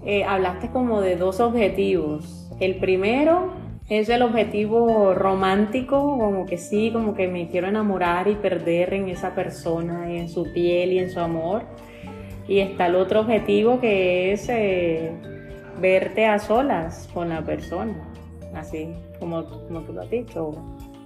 eh, 0.05 0.23
hablaste 0.23 0.69
como 0.69 1.01
de 1.01 1.17
dos 1.17 1.41
objetivos. 1.41 2.49
El 2.61 2.77
primero 2.77 3.51
es 3.99 4.09
el 4.09 4.21
objetivo 4.21 5.13
romántico, 5.13 6.17
como 6.17 6.45
que 6.45 6.57
sí, 6.57 6.91
como 6.91 7.13
que 7.13 7.27
me 7.27 7.47
quiero 7.49 7.67
enamorar 7.67 8.27
y 8.27 8.35
perder 8.35 8.93
en 8.93 9.09
esa 9.09 9.35
persona, 9.35 10.11
en 10.11 10.29
su 10.29 10.51
piel 10.51 10.93
y 10.93 10.99
en 10.99 11.09
su 11.09 11.19
amor. 11.19 11.63
Y 12.47 12.59
está 12.59 12.87
el 12.87 12.95
otro 12.95 13.21
objetivo 13.21 13.79
que 13.79 14.33
es 14.33 14.49
eh, 14.49 15.11
verte 15.79 16.25
a 16.25 16.39
solas 16.39 17.09
con 17.13 17.29
la 17.29 17.43
persona, 17.43 17.95
así 18.55 18.89
como, 19.19 19.45
como 19.45 19.81
tú 19.81 19.93
lo 19.93 20.01
has 20.01 20.09
dicho 20.09 20.51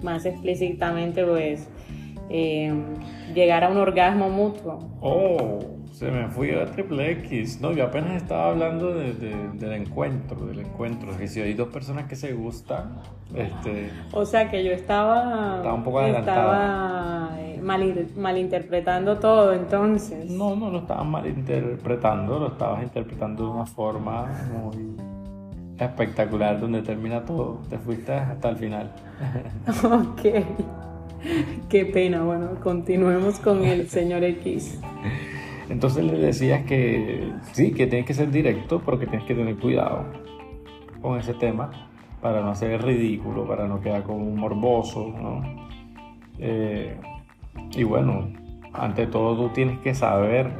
más 0.01 0.25
explícitamente, 0.25 1.25
pues 1.25 1.67
eh, 2.29 2.73
llegar 3.33 3.63
a 3.63 3.69
un 3.69 3.77
orgasmo 3.77 4.29
mutuo. 4.29 4.79
Oh, 5.01 5.59
se 5.97 6.11
me 6.11 6.27
fui 6.27 6.51
a 6.51 6.67
triple 6.67 7.11
X. 7.23 7.59
No, 7.59 7.71
yo 7.71 7.85
apenas 7.85 8.21
estaba 8.21 8.51
hablando 8.51 8.93
de, 8.93 9.13
del 9.13 9.73
encuentro, 9.73 10.45
del 10.45 10.59
encuentro. 10.59 11.17
Que 11.17 11.27
si 11.27 11.41
hay 11.41 11.55
dos 11.55 11.69
personas 11.69 12.05
que 12.05 12.15
se 12.15 12.33
gustan, 12.33 12.99
este... 13.33 13.89
O 14.11 14.23
sea 14.23 14.51
que 14.51 14.63
yo 14.63 14.71
estaba... 14.71 15.55
Estaba 15.57 15.73
un 15.73 15.83
poco 15.83 15.99
adelantada. 15.99 17.29
Estaba 17.31 17.41
eh, 17.41 17.59
mal, 17.63 18.07
malinterpretando 18.15 19.17
todo 19.17 19.53
entonces. 19.53 20.29
No, 20.29 20.55
no 20.55 20.69
lo 20.69 20.79
estabas 20.79 21.07
malinterpretando, 21.07 22.39
lo 22.39 22.47
estabas 22.49 22.83
interpretando 22.83 23.45
de 23.45 23.49
una 23.49 23.65
forma 23.65 24.27
muy 24.53 24.97
espectacular 25.79 26.59
donde 26.59 26.83
termina 26.83 27.25
todo. 27.25 27.63
Te 27.71 27.79
fuiste 27.79 28.13
hasta 28.13 28.49
el 28.49 28.57
final. 28.57 28.91
ok. 29.83 30.21
Qué 31.69 31.85
pena. 31.85 32.21
Bueno, 32.23 32.51
continuemos 32.61 33.39
con 33.39 33.65
el 33.65 33.89
señor 33.89 34.23
X. 34.23 34.79
Entonces 35.69 36.03
le 36.05 36.17
decías 36.17 36.63
que 36.63 37.31
sí, 37.51 37.71
que 37.71 37.87
tienes 37.87 38.05
que 38.05 38.13
ser 38.13 38.31
directo, 38.31 38.81
pero 38.85 38.97
que 38.97 39.07
tienes 39.07 39.27
que 39.27 39.35
tener 39.35 39.57
cuidado 39.57 40.05
con 41.01 41.19
ese 41.19 41.33
tema 41.33 41.69
para 42.21 42.41
no 42.41 42.51
hacer 42.51 42.81
ridículo, 42.81 43.47
para 43.47 43.67
no 43.67 43.81
quedar 43.81 44.03
como 44.03 44.19
un 44.19 44.39
morboso, 44.39 45.13
¿no? 45.21 45.67
Eh, 46.39 46.97
y 47.75 47.83
bueno, 47.83 48.29
ante 48.73 49.07
todo 49.07 49.35
tú 49.35 49.53
tienes 49.53 49.79
que 49.79 49.93
saber 49.93 50.51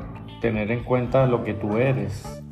tener 0.42 0.72
en 0.72 0.84
cuenta 0.84 1.26
lo 1.26 1.44
que 1.44 1.54
tú 1.54 1.78
eres, 1.78 2.44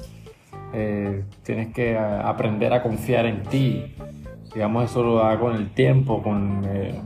eh, 0.74 1.24
tienes 1.44 1.74
que 1.74 1.98
aprender 1.98 2.74
a 2.74 2.82
confiar 2.84 3.26
en 3.26 3.44
ti. 3.44 3.96
Digamos, 4.54 4.92
eso 4.92 5.04
lo 5.04 5.16
da 5.16 5.40
con 5.40 5.56
el 5.56 5.70
tiempo, 5.70 6.22
con 6.24 6.64
eh, 6.66 7.00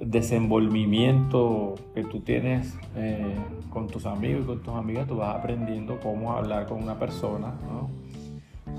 el 0.00 0.10
desenvolvimiento 0.10 1.74
que 1.94 2.02
tú 2.04 2.20
tienes 2.20 2.76
eh, 2.96 3.34
con 3.70 3.86
tus 3.86 4.06
amigos 4.06 4.42
y 4.42 4.46
con 4.46 4.60
tus 4.60 4.74
amigas, 4.74 5.06
tú 5.06 5.16
vas 5.16 5.36
aprendiendo 5.36 5.98
cómo 6.00 6.32
hablar 6.32 6.66
con 6.66 6.82
una 6.82 6.98
persona, 6.98 7.52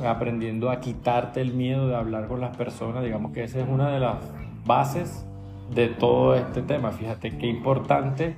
aprendiendo 0.05 0.69
a 0.69 0.79
quitarte 0.79 1.41
el 1.41 1.53
miedo 1.53 1.87
de 1.87 1.95
hablar 1.95 2.27
con 2.27 2.41
las 2.41 2.55
personas. 2.55 3.03
Digamos 3.03 3.31
que 3.31 3.43
esa 3.43 3.59
es 3.59 3.67
una 3.67 3.89
de 3.89 3.99
las 3.99 4.17
bases 4.65 5.25
de 5.73 5.87
todo 5.87 6.35
este 6.35 6.61
tema. 6.61 6.91
Fíjate 6.91 7.37
qué 7.37 7.47
importante. 7.47 8.35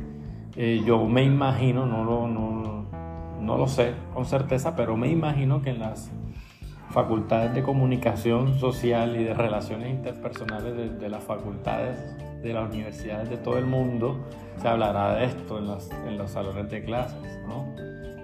yo 0.85 1.05
me 1.05 1.23
imagino, 1.23 1.85
no 1.85 2.03
lo, 2.03 2.27
no 2.27 3.57
lo 3.57 3.67
sé 3.67 3.93
con 4.13 4.25
certeza, 4.25 4.75
pero 4.75 4.95
me 4.95 5.09
imagino 5.09 5.61
que 5.61 5.71
en 5.71 5.79
las 5.79 6.11
facultades 6.93 7.53
de 7.55 7.63
comunicación 7.63 8.59
social 8.59 9.19
y 9.19 9.23
de 9.23 9.33
relaciones 9.33 9.89
interpersonales 9.89 10.99
de, 10.99 11.09
las 11.09 11.23
facultades 11.23 11.97
de 12.43 12.53
las 12.53 12.69
universidades 12.71 13.29
de 13.29 13.37
todo 13.37 13.57
el 13.57 13.65
mundo 13.65 14.25
se 14.57 14.67
hablará 14.67 15.15
de 15.15 15.25
esto 15.25 15.57
en 15.57 15.67
los, 15.67 15.89
en 16.05 16.17
los 16.17 16.31
salones 16.31 16.69
de 16.69 16.83
clases, 16.83 17.39
¿no? 17.47 17.73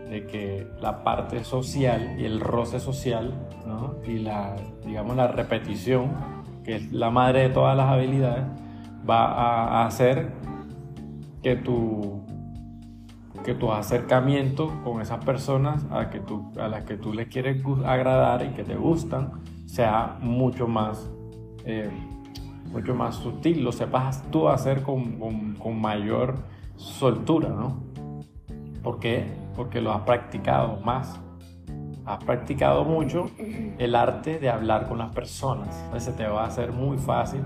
de 0.09 0.25
que 0.27 0.67
la 0.81 1.03
parte 1.03 1.43
social 1.43 2.15
y 2.19 2.25
el 2.25 2.39
roce 2.39 2.79
social 2.79 3.33
¿no? 3.65 3.95
y 4.05 4.19
la, 4.19 4.55
digamos, 4.85 5.15
la 5.15 5.27
repetición, 5.27 6.11
que 6.63 6.75
es 6.75 6.91
la 6.91 7.09
madre 7.09 7.43
de 7.43 7.49
todas 7.49 7.77
las 7.77 7.87
habilidades, 7.87 8.45
va 9.09 9.25
a 9.25 9.85
hacer 9.85 10.31
que 11.41 11.55
tu 11.55 12.19
que 13.43 13.55
tu 13.55 13.71
acercamiento 13.71 14.71
con 14.83 15.01
esas 15.01 15.23
personas 15.23 15.85
a, 15.91 16.09
que 16.09 16.19
tú, 16.19 16.51
a 16.59 16.67
las 16.67 16.83
que 16.83 16.97
tú 16.97 17.13
les 17.13 17.27
quieres 17.29 17.63
agradar 17.85 18.45
y 18.45 18.49
que 18.49 18.63
te 18.63 18.75
gustan 18.75 19.31
sea 19.65 20.17
mucho 20.21 20.67
más, 20.67 21.09
eh, 21.63 21.89
mucho 22.71 22.93
más 22.95 23.15
sutil, 23.15 23.63
lo 23.63 23.71
sepas 23.71 24.23
tú 24.31 24.47
hacer 24.47 24.83
con, 24.83 25.55
con, 25.55 25.81
mayor 25.81 26.35
soltura, 26.75 27.49
¿no? 27.49 27.77
¿Por 28.83 28.99
qué? 28.99 29.25
Porque 29.55 29.81
lo 29.81 29.91
has 29.91 30.01
practicado 30.01 30.79
más. 30.81 31.19
Has 32.05 32.23
practicado 32.23 32.85
mucho 32.85 33.29
el 33.77 33.95
arte 33.95 34.39
de 34.39 34.49
hablar 34.49 34.87
con 34.87 34.97
las 34.97 35.13
personas. 35.13 35.79
Entonces 35.85 36.15
te 36.15 36.27
va 36.27 36.45
a 36.45 36.51
ser 36.51 36.71
muy 36.71 36.97
fácil 36.97 37.41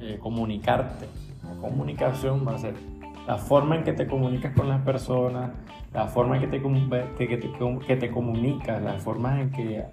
eh, 0.00 0.18
comunicarte. 0.20 1.06
La 1.44 1.56
comunicación 1.60 2.46
va 2.46 2.54
a 2.54 2.58
ser 2.58 2.74
la 3.26 3.36
forma 3.38 3.76
en 3.76 3.84
que 3.84 3.92
te 3.92 4.06
comunicas 4.06 4.54
con 4.54 4.68
las 4.68 4.82
personas, 4.82 5.52
la 5.92 6.06
forma 6.06 6.36
en 6.36 6.42
que 6.42 6.48
te, 6.48 6.62
que, 7.16 7.36
te, 7.36 7.52
que 7.86 7.96
te 7.96 8.10
comunicas, 8.10 8.82
la 8.82 8.94
forma 8.94 9.40
en 9.40 9.50
que 9.50 9.84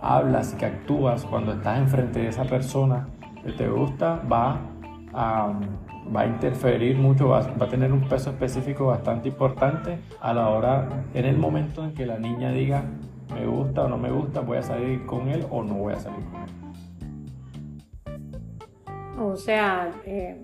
hablas 0.00 0.54
y 0.54 0.56
que 0.56 0.66
actúas 0.66 1.24
cuando 1.24 1.52
estás 1.52 1.78
enfrente 1.78 2.20
de 2.20 2.28
esa 2.28 2.44
persona 2.44 3.08
te 3.52 3.68
gusta, 3.68 4.22
va 4.30 4.60
a, 5.12 5.52
va 6.14 6.20
a 6.20 6.26
interferir 6.26 6.96
mucho, 6.96 7.28
va, 7.28 7.40
va, 7.40 7.66
a 7.66 7.68
tener 7.68 7.92
un 7.92 8.08
peso 8.08 8.30
específico 8.30 8.86
bastante 8.86 9.28
importante 9.28 9.98
a 10.20 10.32
la 10.32 10.48
hora, 10.48 11.04
en 11.14 11.24
el 11.24 11.36
momento 11.36 11.84
en 11.84 11.94
que 11.94 12.06
la 12.06 12.18
niña 12.18 12.50
diga, 12.50 12.84
me 13.34 13.46
gusta 13.46 13.84
o 13.84 13.88
no 13.88 13.98
me 13.98 14.10
gusta, 14.10 14.40
voy 14.40 14.58
a 14.58 14.62
salir 14.62 15.04
con 15.06 15.28
él 15.28 15.44
o 15.50 15.62
no 15.62 15.74
voy 15.74 15.94
a 15.94 16.00
salir 16.00 16.24
con 16.26 16.42
él. 16.42 16.50
O 19.18 19.36
sea, 19.36 19.90
eh, 20.04 20.36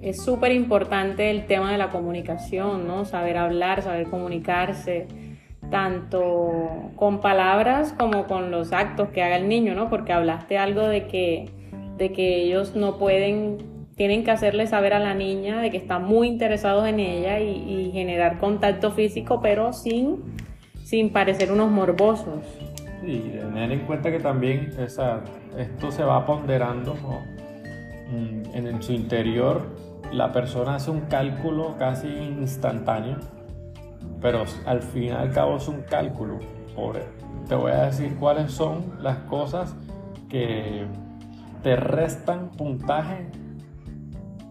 es 0.00 0.22
súper 0.22 0.52
importante 0.52 1.30
el 1.30 1.46
tema 1.46 1.72
de 1.72 1.78
la 1.78 1.90
comunicación, 1.90 2.86
¿no? 2.86 3.04
Saber 3.04 3.36
hablar, 3.36 3.82
saber 3.82 4.08
comunicarse, 4.08 5.06
tanto 5.70 6.90
con 6.96 7.20
palabras 7.20 7.94
como 7.98 8.26
con 8.26 8.50
los 8.50 8.72
actos 8.72 9.08
que 9.10 9.22
haga 9.22 9.36
el 9.36 9.48
niño, 9.48 9.74
¿no? 9.74 9.88
Porque 9.88 10.12
hablaste 10.12 10.58
algo 10.58 10.82
de 10.82 11.06
que, 11.06 11.50
de 12.02 12.12
que 12.12 12.42
ellos 12.42 12.74
no 12.74 12.98
pueden, 12.98 13.86
tienen 13.94 14.24
que 14.24 14.32
hacerle 14.32 14.66
saber 14.66 14.92
a 14.92 14.98
la 14.98 15.14
niña 15.14 15.60
de 15.60 15.70
que 15.70 15.76
están 15.76 16.04
muy 16.04 16.26
interesados 16.26 16.88
en 16.88 16.98
ella 16.98 17.38
y, 17.38 17.92
generar 17.92 18.38
contacto 18.40 18.90
físico, 18.90 19.40
pero 19.40 19.72
sin 19.72 20.18
sin 20.82 21.12
parecer 21.12 21.52
unos 21.52 21.70
morbosos. 21.70 22.40
Y 23.06 23.18
tener 23.20 23.70
en 23.70 23.86
cuenta 23.86 24.10
que 24.10 24.18
también 24.18 24.72
esto 24.76 25.90
se 25.92 26.02
va 26.02 26.26
ponderando 26.26 26.94
mm, 28.10 28.56
en, 28.56 28.82
su 28.82 28.92
interior. 28.92 29.62
La 30.12 30.32
persona 30.32 30.74
hace 30.74 30.90
un 30.90 31.02
cálculo 31.02 31.76
casi 31.78 32.08
instantáneo, 32.08 33.18
pero 34.20 34.42
al 34.66 34.82
fin 34.82 35.04
y 35.04 35.10
al 35.10 35.32
cabo 35.32 35.56
es 35.56 35.68
un 35.68 35.82
cálculo. 35.82 36.40
te 37.48 37.54
voy 37.54 37.70
a 37.70 37.84
decir 37.84 38.16
cuáles 38.16 38.50
son 38.50 38.96
las 39.00 39.18
cosas 39.18 39.76
que 40.32 40.86
te 41.62 41.76
restan 41.76 42.50
puntaje 42.50 43.28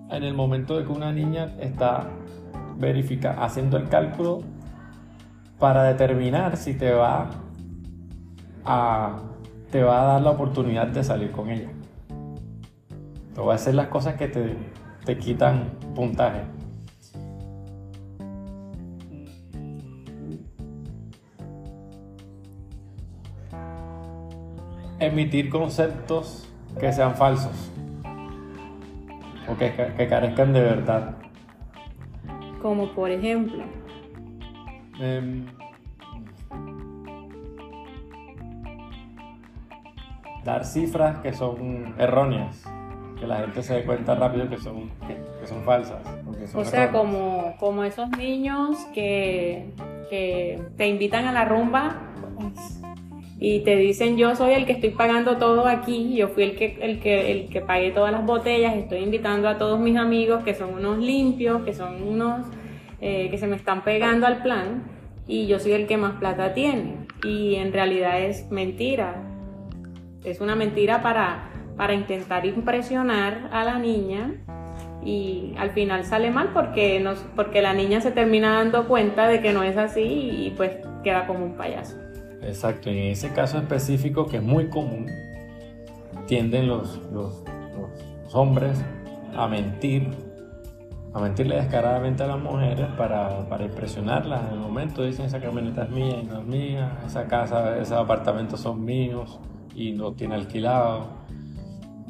en 0.10 0.24
el 0.24 0.34
momento 0.34 0.78
de 0.78 0.86
que 0.86 0.92
una 0.92 1.12
niña 1.12 1.56
está 1.60 2.08
verifica, 2.78 3.44
haciendo 3.44 3.78
el 3.78 3.90
cálculo 3.90 4.40
para 5.60 5.84
determinar 5.84 6.58
si 6.58 6.74
te 6.74 6.92
va 6.92 7.30
a, 8.66 9.20
te 9.72 9.84
va 9.84 10.02
a 10.02 10.06
dar 10.14 10.22
la 10.22 10.32
oportunidad 10.32 10.88
de 10.88 11.04
salir 11.04 11.32
con 11.32 11.50
ella. 11.50 11.70
Te 13.36 13.42
va 13.42 13.54
a 13.54 13.56
hacer 13.56 13.76
las 13.76 13.88
cosas 13.88 14.16
que 14.16 14.28
te, 14.28 14.58
te 15.06 15.18
quitan 15.18 15.72
puntaje. 15.96 16.44
Emitir 25.00 25.50
conceptos 25.50 26.51
que 26.80 26.92
sean 26.92 27.16
falsos 27.16 27.72
o 29.48 29.58
que, 29.58 29.72
que 29.98 30.08
carezcan 30.08 30.54
de 30.54 30.62
verdad. 30.62 31.16
Como 32.62 32.94
por 32.94 33.10
ejemplo. 33.10 33.64
Em, 35.00 35.46
dar 40.44 40.66
cifras 40.66 41.20
que 41.20 41.34
son 41.34 41.96
erróneas, 41.98 42.64
que 43.20 43.28
la 43.28 43.38
gente 43.38 43.64
se 43.64 43.76
dé 43.76 43.86
cuenta 43.86 44.16
rápido 44.16 44.50
que 44.50 44.58
son, 44.58 44.90
que, 45.08 45.48
son 45.48 45.64
falsas. 45.64 46.02
o 46.54 46.66
sea, 46.66 46.92
como, 46.92 47.56
como 47.60 47.84
esos 47.84 48.10
niños 48.12 48.78
que, 48.94 49.74
que 50.10 50.62
te 50.78 50.88
invitan 50.88 51.26
a 51.26 51.32
la 51.32 51.46
rumba 51.46 52.11
y 53.44 53.62
te 53.62 53.76
dicen 53.76 54.18
yo 54.18 54.36
soy 54.36 54.54
el 54.54 54.68
que 54.68 54.74
estoy 54.74 54.92
pagando 54.92 55.38
todo 55.38 55.68
aquí, 55.68 56.16
yo 56.16 56.28
fui 56.28 56.44
el 56.44 56.56
que, 56.56 56.78
el 56.80 57.00
que, 57.00 57.32
el 57.32 57.50
que 57.50 57.60
pagué 57.60 57.90
todas 57.90 58.12
las 58.12 58.24
botellas, 58.24 58.76
estoy 58.76 59.00
invitando 59.00 59.50
a 59.50 59.58
todos 59.58 59.80
mis 59.80 59.98
amigos 59.98 60.44
que 60.44 60.54
son 60.54 60.76
unos 60.76 61.00
limpios, 61.00 61.64
que 61.64 61.74
son 61.74 62.04
unos 62.04 62.46
eh, 63.02 63.30
que 63.32 63.40
se 63.40 63.48
me 63.48 63.56
están 63.56 63.84
pegando 63.84 64.28
al 64.28 64.44
plan 64.44 64.84
y 65.28 65.48
yo 65.48 65.60
soy 65.60 65.72
el 65.72 65.88
que 65.88 65.98
más 65.98 66.20
plata 66.20 66.54
tiene. 66.54 67.08
Y 67.24 67.56
en 67.56 67.74
realidad 67.74 68.22
es 68.22 68.52
mentira. 68.52 69.24
Es 70.24 70.40
una 70.40 70.56
mentira 70.56 71.02
para, 71.02 71.50
para 71.78 71.96
intentar 71.96 72.46
impresionar 72.46 73.50
a 73.52 73.64
la 73.64 73.80
niña 73.80 74.36
y 75.04 75.56
al 75.58 75.72
final 75.72 76.06
sale 76.06 76.30
mal 76.30 76.52
porque, 76.54 77.00
nos, 77.00 77.18
porque 77.36 77.64
la 77.64 77.74
niña 77.74 78.02
se 78.02 78.12
termina 78.12 78.54
dando 78.54 78.88
cuenta 78.88 79.28
de 79.28 79.42
que 79.42 79.52
no 79.52 79.64
es 79.64 79.78
así 79.78 80.04
y 80.04 80.54
pues 80.56 80.78
queda 81.04 81.26
como 81.26 81.44
un 81.44 81.54
payaso. 81.58 82.01
Exacto, 82.42 82.90
y 82.90 82.98
en 82.98 83.12
ese 83.12 83.32
caso 83.34 83.60
específico 83.60 84.26
que 84.26 84.38
es 84.38 84.44
muy 84.44 84.68
común, 84.68 85.08
tienden 86.26 86.68
los, 86.68 87.00
los, 87.12 87.44
hombres 88.34 88.82
a 89.36 89.48
mentir, 89.48 90.10
a 91.14 91.20
mentirle 91.20 91.58
descaradamente 91.58 92.24
a 92.24 92.28
las 92.28 92.40
mujeres 92.40 92.88
para, 92.98 93.48
para, 93.50 93.66
impresionarlas. 93.66 94.48
En 94.48 94.54
el 94.54 94.60
momento 94.60 95.04
dicen 95.04 95.26
esa 95.26 95.42
camioneta 95.42 95.84
es 95.84 95.90
mía 95.90 96.22
y 96.22 96.26
no 96.26 96.40
es 96.40 96.46
mía, 96.46 97.02
esa 97.06 97.28
casa, 97.28 97.78
esos 97.78 97.98
apartamentos 97.98 98.62
son 98.62 98.84
míos 98.86 99.40
y 99.76 99.92
no 99.92 100.14
tiene 100.14 100.36
alquilado. 100.36 101.22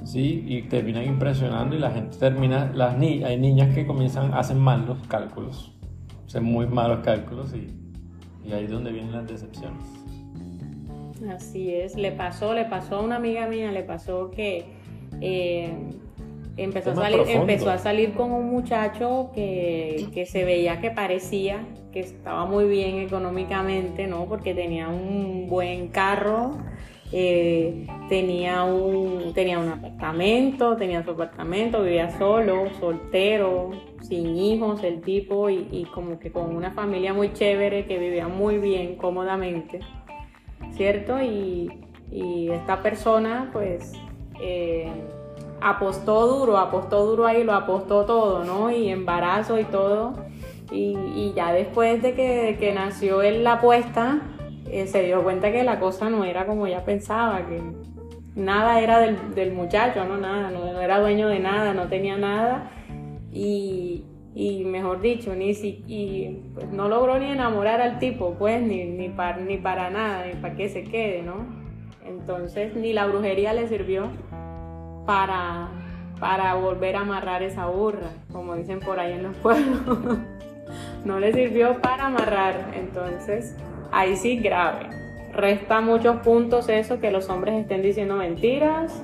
Sí, 0.03 0.45
y 0.47 0.63
terminan 0.63 1.05
impresionando 1.05 1.75
y 1.75 1.79
la 1.79 1.91
gente 1.91 2.17
termina, 2.17 2.71
las 2.73 2.97
ni 2.97 3.23
hay 3.23 3.39
niñas 3.39 3.73
que 3.73 3.85
comienzan, 3.85 4.33
hacen 4.33 4.59
mal 4.59 4.85
los 4.85 4.99
cálculos, 5.07 5.71
hacen 6.25 6.43
muy 6.43 6.67
malos 6.67 6.99
cálculos 7.03 7.53
y 7.53 8.51
ahí 8.51 8.65
es 8.65 8.71
donde 8.71 8.91
vienen 8.91 9.11
las 9.11 9.27
decepciones. 9.27 10.01
Así 11.29 11.73
es, 11.73 11.95
le 11.95 12.11
pasó, 12.11 12.53
le 12.53 12.65
pasó 12.65 12.97
a 12.97 13.01
una 13.01 13.17
amiga 13.17 13.47
mía, 13.47 13.71
le 13.71 13.83
pasó 13.83 14.31
que 14.31 14.65
eh, 15.19 15.71
empezó, 16.57 16.91
a 16.91 16.95
salir, 16.95 17.21
empezó 17.27 17.69
a 17.69 17.77
salir 17.77 18.13
con 18.13 18.31
un 18.31 18.49
muchacho 18.49 19.31
que, 19.33 20.07
que, 20.13 20.25
se 20.25 20.43
veía 20.45 20.81
que 20.81 20.91
parecía 20.91 21.65
que 21.91 21.99
estaba 21.99 22.45
muy 22.45 22.65
bien 22.65 22.99
económicamente, 22.99 24.07
¿no? 24.07 24.25
Porque 24.25 24.53
tenía 24.53 24.87
un 24.87 25.47
buen 25.49 25.89
carro, 25.89 26.57
eh, 27.11 27.85
tenía, 28.07 28.63
un, 28.63 29.33
tenía 29.33 29.59
un 29.59 29.67
apartamento, 29.67 30.77
tenía 30.77 31.03
su 31.03 31.11
apartamento, 31.11 31.83
vivía 31.83 32.17
solo, 32.17 32.69
soltero, 32.79 33.71
sin 34.01 34.37
hijos 34.37 34.83
el 34.83 35.01
tipo 35.01 35.49
y, 35.49 35.67
y 35.71 35.83
como 35.93 36.17
que 36.17 36.31
con 36.31 36.55
una 36.55 36.71
familia 36.71 37.13
muy 37.13 37.33
chévere 37.33 37.85
que 37.85 37.99
vivía 37.99 38.29
muy 38.29 38.57
bien, 38.57 38.95
cómodamente. 38.95 39.81
¿Cierto? 40.75 41.21
Y, 41.21 41.77
esta 42.13 42.81
persona 42.81 43.49
pues 43.53 43.93
eh, 44.41 44.91
apostó 45.61 46.27
duro, 46.27 46.57
apostó 46.57 47.05
duro 47.05 47.25
ahí, 47.25 47.45
lo 47.45 47.53
apostó 47.53 48.03
todo, 48.05 48.43
¿no? 48.43 48.69
Y 48.69 48.89
embarazo 48.89 49.57
y 49.57 49.63
todo. 49.63 50.15
Y, 50.71 51.33
ya 51.35 51.53
después 51.53 52.01
de 52.01 52.13
que, 52.13 52.71
nació 52.73 53.21
él 53.21 53.43
la 53.43 53.53
apuesta, 53.53 54.21
eh, 54.69 54.87
se 54.87 55.03
dio 55.03 55.23
cuenta 55.23 55.51
que 55.51 55.63
la 55.63 55.79
cosa 55.79 56.09
no 56.09 56.23
era 56.23 56.45
como 56.45 56.65
ella 56.65 56.83
pensaba, 56.85 57.45
que 57.45 57.61
nada 58.35 58.79
era 58.79 58.99
del, 58.99 59.51
muchacho, 59.53 60.05
no 60.05 60.17
nada, 60.17 60.49
no, 60.49 60.79
era 60.79 60.99
dueño 60.99 61.27
de 61.27 61.39
nada, 61.39 61.73
no 61.73 61.87
tenía 61.87 62.17
nada. 62.17 62.71
Y, 63.31 64.05
y 64.33 64.63
mejor 64.63 65.01
dicho, 65.01 65.35
ni 65.35 65.53
si, 65.53 65.83
y 65.87 66.51
pues 66.53 66.69
no 66.69 66.87
logró 66.87 67.19
ni 67.19 67.31
enamorar 67.31 67.81
al 67.81 67.99
tipo, 67.99 68.35
pues, 68.39 68.61
ni, 68.61 68.85
ni, 68.85 69.09
para, 69.09 69.37
ni 69.37 69.57
para 69.57 69.89
nada, 69.89 70.25
ni 70.25 70.33
para 70.35 70.55
que 70.55 70.69
se 70.69 70.83
quede, 70.83 71.21
¿no? 71.21 71.45
Entonces, 72.05 72.75
ni 72.75 72.93
la 72.93 73.07
brujería 73.07 73.53
le 73.53 73.67
sirvió 73.67 74.09
para, 75.05 75.69
para 76.19 76.53
volver 76.55 76.95
a 76.95 77.01
amarrar 77.01 77.43
esa 77.43 77.65
burra, 77.67 78.09
como 78.31 78.55
dicen 78.55 78.79
por 78.79 78.99
ahí 78.99 79.13
en 79.13 79.23
los 79.23 79.35
pueblos. 79.43 80.17
no 81.03 81.19
le 81.19 81.33
sirvió 81.33 81.81
para 81.81 82.05
amarrar, 82.05 82.71
entonces, 82.75 83.57
ahí 83.91 84.15
sí 84.15 84.37
grave. 84.37 84.87
Resta 85.33 85.81
muchos 85.81 86.17
puntos 86.17 86.69
eso, 86.69 86.99
que 86.99 87.11
los 87.11 87.29
hombres 87.29 87.55
estén 87.55 87.81
diciendo 87.81 88.15
mentiras, 88.15 89.03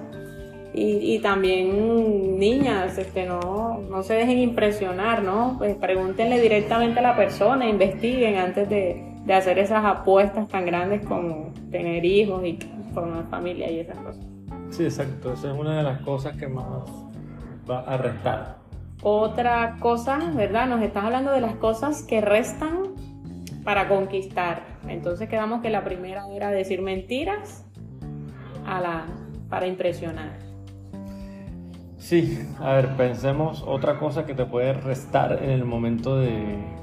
y, 0.79 1.19
también 1.19 2.37
niñas, 2.37 2.97
este, 2.97 3.25
no, 3.25 3.79
no 3.89 4.03
se 4.03 4.13
dejen 4.13 4.37
impresionar, 4.37 5.23
¿no? 5.23 5.55
Pues 5.57 5.75
pregúntenle 5.75 6.39
directamente 6.39 6.99
a 6.99 7.01
la 7.01 7.15
persona, 7.15 7.67
investiguen 7.67 8.35
antes 8.35 8.69
de, 8.69 9.03
de 9.25 9.33
hacer 9.33 9.59
esas 9.59 9.83
apuestas 9.83 10.47
tan 10.47 10.65
grandes 10.65 11.05
como 11.05 11.51
tener 11.69 12.05
hijos 12.05 12.45
y 12.45 12.57
formar 12.93 13.25
familia 13.29 13.69
y 13.69 13.79
esas 13.79 13.97
cosas. 13.97 14.25
Sí, 14.69 14.83
exacto. 14.83 15.33
Esa 15.33 15.51
es 15.51 15.59
una 15.59 15.77
de 15.77 15.83
las 15.83 16.01
cosas 16.01 16.37
que 16.37 16.47
más 16.47 16.65
va 17.69 17.81
a 17.81 17.97
restar. 17.97 18.57
Otra 19.01 19.77
cosa, 19.79 20.17
¿verdad? 20.33 20.67
Nos 20.67 20.81
estás 20.81 21.03
hablando 21.03 21.31
de 21.31 21.41
las 21.41 21.55
cosas 21.55 22.03
que 22.03 22.21
restan 22.21 22.95
para 23.63 23.89
conquistar. 23.89 24.63
Entonces 24.87 25.27
quedamos 25.27 25.61
que 25.61 25.69
la 25.69 25.83
primera 25.83 26.25
era 26.33 26.49
decir 26.49 26.81
mentiras 26.81 27.65
a 28.65 28.79
la, 28.79 29.05
para 29.49 29.67
impresionar. 29.67 30.46
Sí, 31.97 32.39
a 32.59 32.73
ver, 32.73 32.95
pensemos 32.95 33.63
otra 33.65 33.97
cosa 33.97 34.25
que 34.25 34.35
te 34.35 34.45
puede 34.45 34.73
restar 34.73 35.43
en 35.43 35.49
el 35.49 35.65
momento 35.65 36.17
de, 36.17 36.77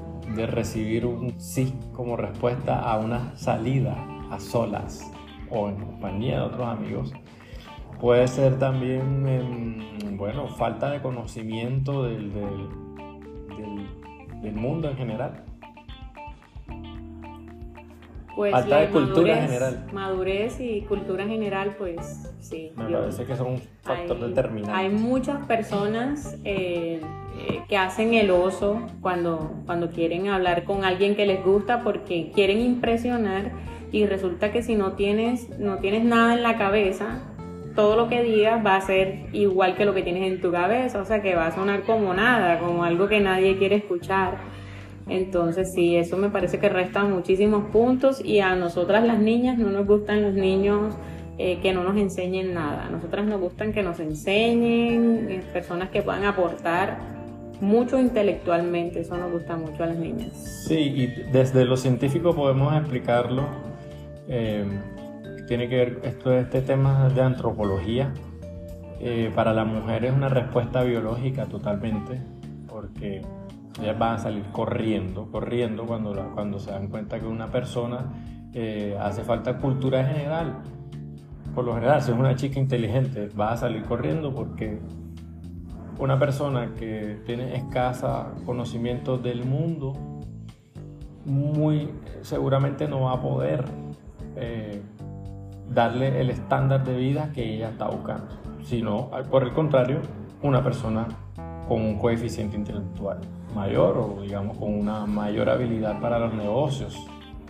recibir 0.47 1.05
un 1.05 1.39
sí 1.39 1.73
como 1.93 2.17
respuesta 2.17 2.79
a 2.79 2.97
una 2.97 3.37
salida 3.37 3.95
a 4.29 4.39
solas 4.39 5.09
o 5.49 5.69
en 5.69 5.77
compañía 5.77 6.39
de 6.39 6.41
otros 6.41 6.67
amigos. 6.67 7.13
Puede 8.01 8.27
ser 8.27 8.59
también, 8.59 10.17
bueno, 10.17 10.47
falta 10.49 10.91
de 10.91 11.01
conocimiento 11.01 12.03
del, 12.03 12.33
del 14.41 14.55
mundo 14.55 14.89
en 14.89 14.97
general. 14.97 15.44
Pues 18.35 18.51
Falta 18.51 18.81
de 18.81 18.87
cultura 18.89 19.35
general. 19.37 19.87
Madurez 19.93 20.59
y 20.59 20.81
cultura 20.81 21.25
general, 21.25 21.75
pues 21.77 22.29
sí. 22.39 22.71
Me 22.75 22.85
parece 22.85 23.25
que 23.25 23.35
son 23.35 23.47
un 23.47 23.61
factor 23.81 24.19
determinante. 24.19 24.73
Hay 24.73 24.89
muchas 24.89 25.45
personas 25.45 26.37
eh, 26.43 26.99
eh, 27.39 27.61
que 27.69 27.77
hacen 27.77 28.13
el 28.13 28.31
oso 28.31 28.81
cuando, 29.01 29.53
cuando 29.65 29.89
quieren 29.89 30.27
hablar 30.27 30.65
con 30.65 30.83
alguien 30.83 31.15
que 31.15 31.25
les 31.25 31.43
gusta 31.45 31.81
porque 31.83 32.31
quieren 32.35 32.59
impresionar 32.59 33.51
y 33.91 34.05
resulta 34.05 34.51
que 34.51 34.61
si 34.61 34.75
no 34.75 34.93
tienes, 34.93 35.57
no 35.57 35.77
tienes 35.77 36.03
nada 36.03 36.33
en 36.33 36.43
la 36.43 36.57
cabeza, 36.57 37.21
todo 37.75 37.95
lo 37.95 38.09
que 38.09 38.21
digas 38.23 38.65
va 38.65 38.75
a 38.75 38.81
ser 38.81 39.27
igual 39.31 39.75
que 39.75 39.85
lo 39.85 39.93
que 39.93 40.01
tienes 40.01 40.31
en 40.31 40.41
tu 40.41 40.51
cabeza, 40.51 41.01
o 41.01 41.05
sea 41.05 41.21
que 41.21 41.35
va 41.35 41.47
a 41.47 41.51
sonar 41.55 41.83
como 41.83 42.13
nada, 42.13 42.59
como 42.59 42.83
algo 42.83 43.07
que 43.07 43.19
nadie 43.19 43.57
quiere 43.57 43.75
escuchar. 43.75 44.37
Entonces 45.07 45.73
sí, 45.73 45.95
eso 45.95 46.17
me 46.17 46.29
parece 46.29 46.59
que 46.59 46.69
resta 46.69 47.03
muchísimos 47.03 47.65
puntos 47.65 48.23
y 48.23 48.39
a 48.39 48.55
nosotras 48.55 49.05
las 49.05 49.19
niñas 49.19 49.57
no 49.57 49.69
nos 49.69 49.85
gustan 49.85 50.23
los 50.23 50.33
niños 50.33 50.95
eh, 51.37 51.59
que 51.61 51.73
no 51.73 51.83
nos 51.83 51.97
enseñen 51.97 52.53
nada. 52.53 52.87
A 52.87 52.89
nosotras 52.89 53.25
nos 53.25 53.39
gustan 53.39 53.73
que 53.73 53.83
nos 53.83 53.99
enseñen, 53.99 55.29
eh, 55.29 55.43
personas 55.53 55.89
que 55.89 56.01
puedan 56.01 56.23
aportar 56.23 56.97
mucho 57.61 57.99
intelectualmente, 57.99 59.01
eso 59.01 59.17
nos 59.17 59.31
gusta 59.31 59.55
mucho 59.55 59.83
a 59.83 59.87
las 59.87 59.97
niñas. 59.97 60.31
Sí, 60.67 60.75
y 60.75 61.07
desde 61.31 61.65
lo 61.65 61.77
científico 61.77 62.33
podemos 62.33 62.73
explicarlo. 62.75 63.43
Eh, 64.27 64.65
tiene 65.47 65.69
que 65.69 65.75
ver 65.75 65.99
esto, 66.03 66.33
este 66.33 66.61
tema 66.61 67.09
de 67.09 67.21
antropología. 67.21 68.13
para 69.35 69.53
la 69.53 69.65
mujer 69.65 70.05
es 70.05 70.13
una 70.13 70.29
respuesta 70.29 70.83
biológica 70.83 71.45
totalmente, 71.45 72.19
porque 72.67 73.21
ellas 73.81 73.97
van 73.97 74.15
a 74.15 74.17
salir 74.17 74.43
corriendo, 74.51 75.29
corriendo 75.31 75.85
cuando, 75.85 76.13
cuando 76.33 76.59
se 76.59 76.71
dan 76.71 76.87
cuenta 76.87 77.19
que 77.19 77.27
una 77.27 77.47
persona 77.47 78.11
hace 79.01 79.23
falta 79.23 79.57
cultura 79.57 80.05
general. 80.05 80.61
Por 81.53 81.65
lo 81.65 81.73
general, 81.75 82.01
si 82.01 82.11
es 82.11 82.17
una 82.17 82.35
chica 82.35 82.59
inteligente, 82.59 83.29
va 83.37 83.51
a 83.51 83.57
salir 83.57 83.83
corriendo 83.83 84.33
porque 84.33 84.79
una 85.99 86.19
persona 86.19 86.73
que 86.77 87.21
tiene 87.25 87.55
escasa 87.55 88.31
conocimiento 88.45 89.17
del 89.17 89.45
mundo, 89.45 89.93
muy 91.25 91.89
seguramente 92.21 92.87
no 92.87 93.01
va 93.01 93.13
a 93.13 93.21
poder 93.21 93.65
eh, 94.35 94.81
darle 95.69 96.21
el 96.21 96.29
estándar 96.29 96.83
de 96.83 96.95
vida 96.95 97.31
que 97.33 97.55
ella 97.55 97.69
está 97.69 97.87
buscando, 97.87 98.27
sino 98.63 99.09
por 99.31 99.43
el 99.43 99.53
contrario, 99.53 99.99
una 100.41 100.63
persona 100.63 101.07
con 101.67 101.81
un 101.81 101.97
coeficiente 101.97 102.55
intelectual 102.57 103.19
mayor 103.55 103.97
o 103.97 104.21
digamos 104.21 104.57
con 104.57 104.73
una 104.73 105.05
mayor 105.05 105.49
habilidad 105.49 105.99
para 105.99 106.19
los 106.19 106.33
negocios, 106.33 106.95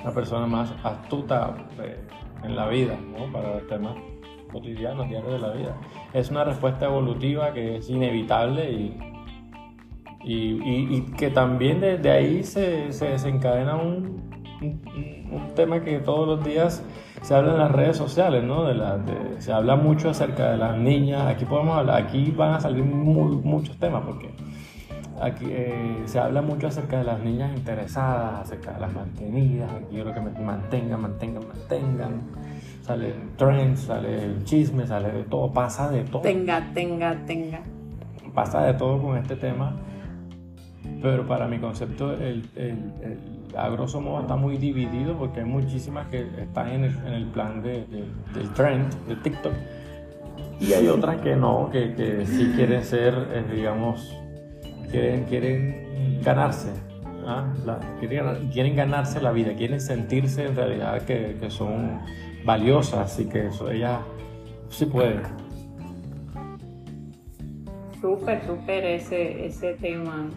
una 0.01 0.13
persona 0.13 0.45
más 0.45 0.71
astuta. 0.83 1.55
Eh, 1.79 1.99
en 2.45 2.55
la 2.55 2.67
vida, 2.67 2.95
¿no? 3.11 3.31
para 3.31 3.55
los 3.55 3.67
temas 3.67 3.95
cotidianos, 4.51 5.09
diarios 5.09 5.33
de 5.33 5.39
la 5.39 5.51
vida. 5.53 5.75
Es 6.13 6.29
una 6.29 6.43
respuesta 6.43 6.85
evolutiva 6.85 7.53
que 7.53 7.77
es 7.77 7.89
inevitable 7.89 8.71
y, 8.71 8.97
y, 10.23 11.01
que 11.17 11.29
también 11.29 11.81
desde 11.81 12.09
ahí 12.09 12.43
se, 12.43 12.91
se 12.93 13.09
desencadena 13.09 13.75
un, 13.75 14.23
un, 14.61 15.53
tema 15.55 15.81
que 15.81 15.99
todos 15.99 16.27
los 16.27 16.43
días 16.43 16.83
se 17.21 17.35
habla 17.35 17.53
en 17.53 17.59
las 17.59 17.71
redes 17.71 17.97
sociales, 17.97 18.43
¿no? 18.43 18.63
De 18.63 18.73
la, 18.73 18.99
se 19.39 19.51
habla 19.51 19.75
mucho 19.75 20.09
acerca 20.09 20.51
de 20.51 20.57
las 20.57 20.77
niñas, 20.77 21.27
aquí 21.27 21.45
podemos 21.45 21.77
hablar, 21.77 22.01
aquí 22.01 22.31
van 22.31 22.53
a 22.53 22.59
salir 22.59 22.83
muchos 22.83 23.77
temas 23.77 24.03
porque 24.05 24.31
Aquí 25.21 25.45
eh, 25.47 26.03
se 26.05 26.19
habla 26.19 26.41
mucho 26.41 26.67
acerca 26.67 26.97
de 26.97 27.05
las 27.05 27.19
niñas 27.21 27.55
interesadas, 27.55 28.41
acerca 28.41 28.73
de 28.73 28.81
las 28.81 28.93
mantenidas. 28.93 29.71
Aquí 29.71 29.95
yo 29.95 30.03
creo 30.03 30.13
que 30.13 30.21
me 30.21 30.39
mantengan, 30.39 31.01
mantengan, 31.01 31.47
mantengan. 31.47 32.21
Sale 32.81 33.07
el 33.07 33.29
trend, 33.37 33.77
sale 33.77 34.25
el 34.25 34.43
chisme, 34.43 34.85
sale 34.85 35.11
de 35.11 35.23
todo, 35.23 35.51
pasa 35.51 35.89
de 35.89 36.03
todo. 36.03 36.21
Tenga, 36.21 36.71
tenga, 36.73 37.15
tenga. 37.25 37.61
Pasa 38.33 38.63
de 38.63 38.73
todo 38.73 39.01
con 39.01 39.17
este 39.17 39.35
tema. 39.35 39.73
Pero 41.01 41.25
para 41.25 41.47
mi 41.47 41.59
concepto, 41.59 42.13
el, 42.13 42.47
el, 42.55 42.93
el 43.01 43.17
a 43.57 43.69
grosso 43.69 44.01
modo 44.01 44.21
está 44.21 44.35
muy 44.35 44.57
dividido 44.57 45.17
porque 45.17 45.39
hay 45.39 45.45
muchísimas 45.45 46.07
que 46.07 46.27
están 46.41 46.69
en 46.69 46.83
el, 46.83 46.97
en 47.07 47.13
el 47.13 47.25
plan 47.27 47.61
de, 47.61 47.85
del 48.33 48.49
trend, 48.53 48.93
de 49.07 49.15
TikTok. 49.15 49.53
Y 50.59 50.73
hay 50.73 50.87
otras 50.87 51.21
que 51.21 51.35
no, 51.35 51.69
que, 51.71 51.95
que 51.95 52.25
sí 52.25 52.53
quieren 52.55 52.83
ser, 52.83 53.13
eh, 53.33 53.43
digamos, 53.55 54.15
quieren, 54.95 55.23
quieren 55.25 56.21
ganarse, 56.23 56.69
¿ah? 57.27 57.51
quieren, 57.99 58.75
ganarse 58.75 59.19
la 59.21 59.31
vida, 59.31 59.53
quieren 59.55 59.81
sentirse 59.81 60.45
en 60.45 60.55
realidad 60.55 61.01
que, 61.01 61.35
que 61.39 61.49
son 61.49 61.99
valiosas 62.45 63.19
y 63.19 63.25
que 63.27 63.47
eso, 63.47 63.69
ellas 63.69 63.99
sí 64.69 64.85
pueden. 64.85 65.21
Súper, 67.99 68.45
súper 68.45 68.85
ese, 68.85 69.45
ese 69.45 69.73
tema. 69.73 70.29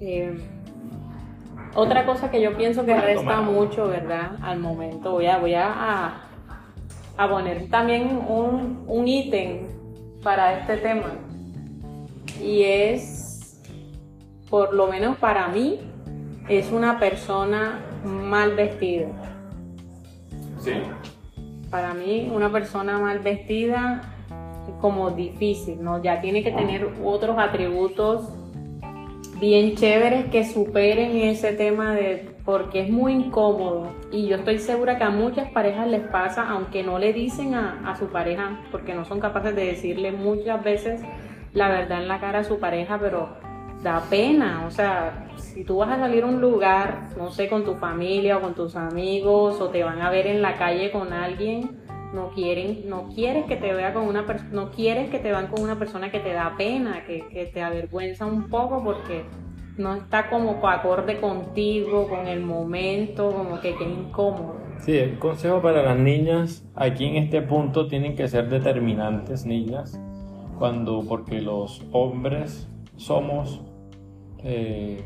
Eh, 0.00 0.38
otra 1.74 2.06
cosa 2.06 2.30
que 2.30 2.40
yo 2.40 2.56
pienso 2.56 2.86
que 2.86 2.98
resta 2.98 3.40
mucho, 3.40 3.88
¿verdad? 3.88 4.38
Al 4.40 4.60
momento, 4.60 5.12
voy 5.12 5.26
a, 5.26 5.38
voy 5.38 5.54
a, 5.54 6.22
a 7.16 7.28
poner 7.28 7.68
también 7.68 8.20
un, 8.26 8.84
un 8.86 9.08
ítem 9.08 9.66
para 10.22 10.60
este 10.60 10.78
tema. 10.78 11.12
Y 12.40 12.62
es 12.62 13.13
por 14.54 14.72
lo 14.72 14.86
menos 14.86 15.16
para 15.16 15.48
mí, 15.48 15.80
es 16.48 16.70
una 16.70 17.00
persona 17.00 17.80
mal 18.04 18.54
vestida. 18.54 19.08
Sí. 20.60 20.74
Para 21.72 21.92
mí, 21.92 22.30
una 22.32 22.52
persona 22.52 23.00
mal 23.00 23.18
vestida 23.18 24.14
como 24.80 25.10
difícil, 25.10 25.82
¿no? 25.82 26.00
Ya 26.00 26.20
tiene 26.20 26.44
que 26.44 26.52
tener 26.52 26.88
otros 27.04 27.36
atributos 27.36 28.28
bien 29.40 29.74
chéveres 29.74 30.26
que 30.26 30.44
superen 30.44 31.16
ese 31.16 31.52
tema 31.54 31.92
de 31.92 32.36
porque 32.44 32.82
es 32.82 32.90
muy 32.90 33.12
incómodo 33.12 33.88
y 34.12 34.28
yo 34.28 34.36
estoy 34.36 34.60
segura 34.60 34.98
que 34.98 35.02
a 35.02 35.10
muchas 35.10 35.50
parejas 35.50 35.88
les 35.88 36.02
pasa 36.02 36.48
aunque 36.48 36.84
no 36.84 37.00
le 37.00 37.12
dicen 37.12 37.54
a, 37.54 37.90
a, 37.90 37.96
su 37.96 38.06
pareja 38.06 38.60
porque 38.70 38.94
no 38.94 39.04
son 39.04 39.18
capaces 39.18 39.56
de 39.56 39.64
decirle 39.64 40.12
muchas 40.12 40.62
veces 40.62 41.00
la 41.54 41.68
verdad 41.68 42.02
en 42.02 42.06
la 42.06 42.20
cara 42.20 42.40
a 42.40 42.44
su 42.44 42.60
pareja 42.60 43.00
pero 43.00 43.53
da 43.84 44.00
pena, 44.08 44.64
o 44.66 44.70
sea, 44.70 45.28
si 45.36 45.62
tú 45.62 45.76
vas 45.76 45.90
a 45.90 45.98
salir 45.98 46.24
a 46.24 46.26
un 46.26 46.40
lugar, 46.40 47.10
no 47.18 47.30
sé, 47.30 47.48
con 47.48 47.64
tu 47.64 47.74
familia 47.74 48.38
o 48.38 48.40
con 48.40 48.54
tus 48.54 48.74
amigos 48.76 49.60
o 49.60 49.68
te 49.68 49.84
van 49.84 50.00
a 50.00 50.10
ver 50.10 50.26
en 50.26 50.40
la 50.40 50.56
calle 50.56 50.90
con 50.90 51.12
alguien, 51.12 51.82
no 52.14 52.30
quieren, 52.30 52.88
no 52.88 53.08
quieres 53.14 53.44
que 53.44 53.56
te 53.56 53.74
vea 53.74 53.92
con 53.92 54.08
una 54.08 54.26
persona, 54.26 54.50
no 54.52 54.70
quieres 54.70 55.10
que 55.10 55.18
te 55.18 55.30
vean 55.30 55.48
con 55.48 55.62
una 55.62 55.78
persona 55.78 56.10
que 56.10 56.18
te 56.18 56.32
da 56.32 56.54
pena, 56.56 57.04
que, 57.06 57.28
que 57.28 57.44
te 57.46 57.62
avergüenza 57.62 58.24
un 58.24 58.48
poco 58.48 58.82
porque 58.82 59.24
no 59.76 59.94
está 59.94 60.30
como 60.30 60.66
acorde 60.66 61.20
contigo, 61.20 62.08
con 62.08 62.26
el 62.26 62.40
momento, 62.40 63.30
como 63.32 63.60
que 63.60 63.76
qué 63.76 63.84
incómodo. 63.84 64.56
Sí, 64.78 64.96
el 64.96 65.18
consejo 65.18 65.60
para 65.60 65.82
las 65.82 65.98
niñas, 65.98 66.64
aquí 66.74 67.04
en 67.04 67.16
este 67.16 67.42
punto 67.42 67.86
tienen 67.86 68.16
que 68.16 68.28
ser 68.28 68.48
determinantes, 68.48 69.44
niñas, 69.44 70.00
cuando, 70.58 71.02
porque 71.06 71.42
los 71.42 71.82
hombres 71.92 72.68
somos 72.96 73.60
eh, 74.44 75.02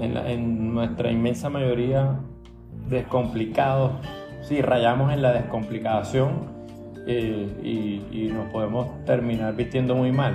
en, 0.00 0.74
nuestra 0.74 1.10
inmensa 1.10 1.50
mayoría 1.50 2.18
descomplicados, 2.88 3.92
sí, 4.42 4.62
rayamos 4.62 5.12
en 5.12 5.22
la 5.22 5.32
descomplicación 5.32 6.50
eh, 7.06 8.00
y, 8.10 8.28
nos 8.32 8.50
podemos 8.50 9.04
terminar 9.04 9.54
vistiendo 9.54 9.94
muy 9.94 10.10
mal. 10.10 10.34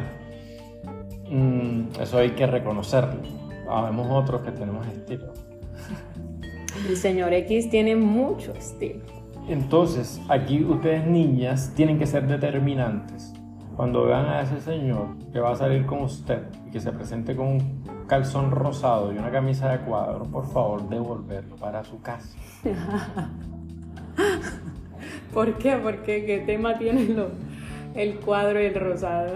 Mm, 1.29 1.99
eso 1.99 2.19
hay 2.19 2.31
que 2.31 2.45
reconocerlo. 2.45 3.21
Habemos 3.69 4.07
otros 4.11 4.43
que 4.43 4.51
tenemos 4.51 4.85
estilo. 4.87 5.33
El 6.87 6.95
señor 6.95 7.33
X 7.33 7.69
tiene 7.69 7.95
mucho 7.95 8.53
estilo. 8.53 9.01
Entonces, 9.49 10.21
aquí 10.29 10.63
ustedes 10.63 11.05
niñas 11.07 11.73
tienen 11.75 11.97
que 11.97 12.05
ser 12.05 12.27
determinantes. 12.27 13.33
Cuando 13.75 14.05
vean 14.05 14.25
a 14.25 14.41
ese 14.41 14.61
señor 14.61 15.07
que 15.33 15.39
va 15.39 15.51
a 15.51 15.55
salir 15.55 15.85
con 15.85 16.01
usted 16.01 16.43
y 16.67 16.71
que 16.71 16.79
se 16.79 16.91
presente 16.91 17.35
con 17.35 17.59
calzón 18.07 18.51
rosado 18.51 19.13
y 19.13 19.17
una 19.17 19.29
camisa 19.29 19.69
de 19.69 19.79
cuadro, 19.79 20.23
por 20.23 20.47
favor, 20.47 20.87
devolverlo 20.89 21.55
para 21.57 21.83
su 21.83 22.01
casa. 22.01 22.37
¿Por 25.33 25.57
qué? 25.57 25.75
¿Por 25.75 26.01
qué? 26.03 26.25
¿Qué 26.25 26.39
tema 26.39 26.77
tiene 26.77 27.07
el 27.93 28.19
cuadro 28.19 28.61
y 28.61 28.65
el 28.65 28.75
rosado? 28.75 29.33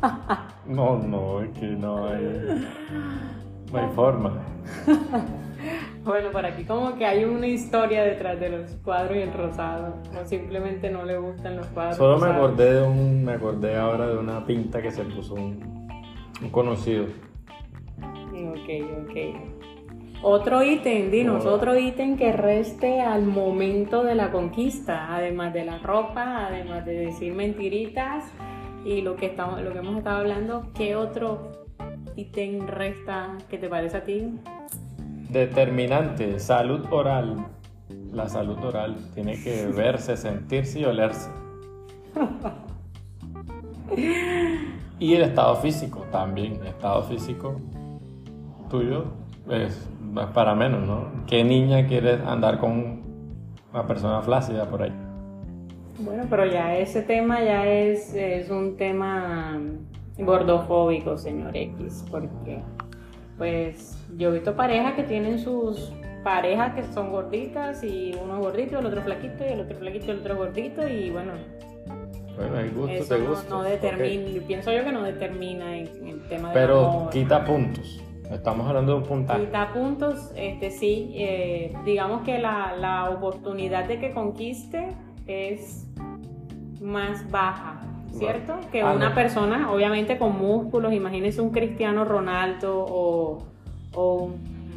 no, 0.66 0.98
no, 0.98 1.40
es 1.42 1.50
que 1.58 1.66
no 1.66 2.06
hay, 2.06 2.68
no 3.72 3.78
hay 3.78 3.88
forma. 3.94 4.32
Bueno, 6.04 6.30
por 6.30 6.46
aquí 6.46 6.62
como 6.62 6.94
que 6.96 7.04
hay 7.04 7.24
una 7.24 7.48
historia 7.48 8.04
detrás 8.04 8.38
de 8.38 8.50
los 8.50 8.70
cuadros 8.84 9.16
y 9.16 9.22
el 9.22 9.32
rosado. 9.32 9.96
O 10.16 10.24
simplemente 10.24 10.88
no 10.88 11.04
le 11.04 11.18
gustan 11.18 11.56
los 11.56 11.66
cuadros. 11.66 11.96
Solo 11.96 12.18
me 12.18 12.28
acordé 12.28 12.74
de 12.74 12.82
un, 12.84 13.24
me 13.24 13.32
acordé 13.32 13.76
ahora 13.76 14.06
de 14.06 14.16
una 14.16 14.46
pinta 14.46 14.80
que 14.80 14.92
se 14.92 15.02
puso 15.02 15.34
un, 15.34 15.85
un 16.42 16.50
conocido. 16.50 17.06
Ok, 18.32 18.68
ok. 19.04 19.16
Otro 20.22 20.62
ítem, 20.62 21.10
dinos, 21.10 21.44
otro 21.44 21.78
ítem 21.78 22.16
que 22.16 22.32
reste 22.32 23.00
al 23.00 23.24
momento 23.24 24.02
de 24.02 24.14
la 24.14 24.30
conquista, 24.30 25.14
además 25.14 25.52
de 25.52 25.64
la 25.64 25.78
ropa, 25.78 26.46
además 26.46 26.86
de 26.86 26.94
decir 26.94 27.34
mentiritas 27.34 28.24
y 28.84 29.02
lo 29.02 29.16
que, 29.16 29.26
estamos, 29.26 29.60
lo 29.60 29.72
que 29.72 29.78
hemos 29.78 29.98
estado 29.98 30.18
hablando, 30.18 30.68
¿qué 30.74 30.96
otro 30.96 31.66
ítem 32.16 32.66
resta 32.66 33.36
que 33.50 33.58
te 33.58 33.68
parece 33.68 33.98
a 33.98 34.04
ti? 34.04 34.38
Determinante, 35.30 36.38
salud 36.38 36.86
oral. 36.90 37.46
La 38.12 38.28
salud 38.28 38.58
oral 38.64 38.96
tiene 39.14 39.40
que 39.42 39.66
verse, 39.76 40.16
sentirse 40.16 40.80
y 40.80 40.84
olerse. 40.84 41.30
y 44.98 45.14
el 45.14 45.22
estado 45.22 45.56
físico 45.56 46.04
también, 46.10 46.56
el 46.60 46.68
estado 46.68 47.02
físico 47.02 47.60
tuyo 48.70 49.04
es, 49.50 49.88
es 50.18 50.26
para 50.32 50.54
menos, 50.54 50.86
¿no? 50.86 51.26
¿Qué 51.26 51.44
niña 51.44 51.86
quiere 51.86 52.14
andar 52.26 52.58
con 52.58 53.02
una 53.72 53.86
persona 53.86 54.22
flácida 54.22 54.64
por 54.64 54.82
ahí? 54.82 54.92
Bueno, 55.98 56.24
pero 56.28 56.46
ya 56.46 56.76
ese 56.76 57.02
tema 57.02 57.42
ya 57.42 57.66
es, 57.66 58.14
es 58.14 58.50
un 58.50 58.76
tema 58.76 59.58
gordofóbico, 60.18 61.16
señor 61.16 61.56
X, 61.56 62.04
porque 62.10 62.60
pues 63.38 64.02
yo 64.16 64.30
he 64.30 64.32
visto 64.32 64.56
parejas 64.56 64.94
que 64.94 65.02
tienen 65.02 65.38
sus 65.38 65.92
parejas 66.24 66.74
que 66.74 66.82
son 66.82 67.12
gorditas 67.12 67.84
y 67.84 68.14
uno 68.20 68.40
gordito, 68.40 68.78
el 68.78 68.86
otro 68.86 69.02
flaquito 69.02 69.44
y 69.44 69.52
el 69.52 69.60
otro 69.60 69.78
flaquito 69.78 70.06
y 70.06 70.10
el 70.10 70.18
otro 70.18 70.36
gordito 70.36 70.88
y 70.88 71.10
bueno. 71.10 71.32
Bueno, 72.36 72.56
hay 72.58 72.68
gusto, 72.70 72.92
eso 72.92 73.14
te 73.16 73.20
no, 73.22 73.30
gusta. 73.30 73.48
no 73.50 73.62
determina, 73.62 74.46
pienso 74.46 74.72
yo 74.72 74.84
que 74.84 74.92
no 74.92 75.02
determina 75.02 75.76
en, 75.76 75.86
en 75.88 76.08
el 76.08 76.28
tema 76.28 76.48
de 76.48 76.54
Pero 76.54 77.08
quita 77.10 77.44
puntos. 77.44 78.02
Estamos 78.30 78.66
hablando 78.66 78.92
de 78.92 78.98
un 78.98 79.04
puntaje. 79.04 79.44
Quita 79.44 79.72
puntos, 79.72 80.32
este 80.36 80.70
sí, 80.70 81.12
eh, 81.16 81.72
digamos 81.84 82.22
que 82.22 82.38
la, 82.38 82.74
la 82.76 83.10
oportunidad 83.10 83.86
de 83.86 84.00
que 84.00 84.12
conquiste 84.12 84.88
es 85.26 85.86
más 86.80 87.30
baja, 87.30 87.80
¿cierto? 88.12 88.54
Que 88.72 88.82
Ah, 88.82 88.92
una 88.92 89.10
no. 89.10 89.14
persona, 89.14 89.70
obviamente 89.72 90.18
con 90.18 90.36
músculos, 90.38 90.92
imagínense 90.92 91.40
un 91.40 91.50
Cristiano 91.50 92.04
Ronaldo 92.04 92.84
o, 92.88 93.38
o 93.94 94.30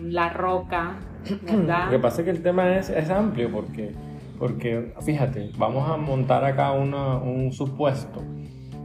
La 0.04 0.30
Roca, 0.30 0.98
¿verdad? 1.42 1.86
Lo 1.86 1.92
que 1.92 2.00
pasa 2.00 2.22
es 2.22 2.26
que 2.26 2.32
el 2.32 2.44
tema 2.44 2.78
es, 2.78 2.90
es 2.90 3.10
amplio 3.10 3.52
porque, 3.52 3.94
porque, 4.40 4.94
fíjate, 5.02 5.52
vamos 5.58 5.90
a 5.90 5.98
montar 5.98 6.44
acá 6.46 6.72
una- 6.72 7.18
un 7.18 7.52
supuesto. 7.52 8.22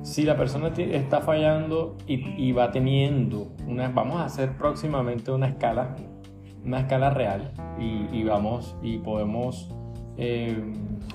Si 0.03 0.25
la 0.25 0.37
persona 0.37 0.69
está 0.77 1.21
fallando 1.23 1.97
y, 2.07 2.17
y 2.37 2.53
va 2.53 2.71
teniendo, 2.73 3.53
una, 3.67 3.89
vamos 3.89 4.21
a 4.21 4.25
hacer 4.27 4.57
próximamente 4.59 5.31
una 5.31 5.47
escala, 5.49 5.97
una 6.65 6.81
escala 6.81 7.11
real 7.11 7.53
y, 7.79 8.09
y 8.13 8.25
vamos 8.25 8.77
y 8.83 8.99
podemos 8.99 9.71
eh, 10.19 10.63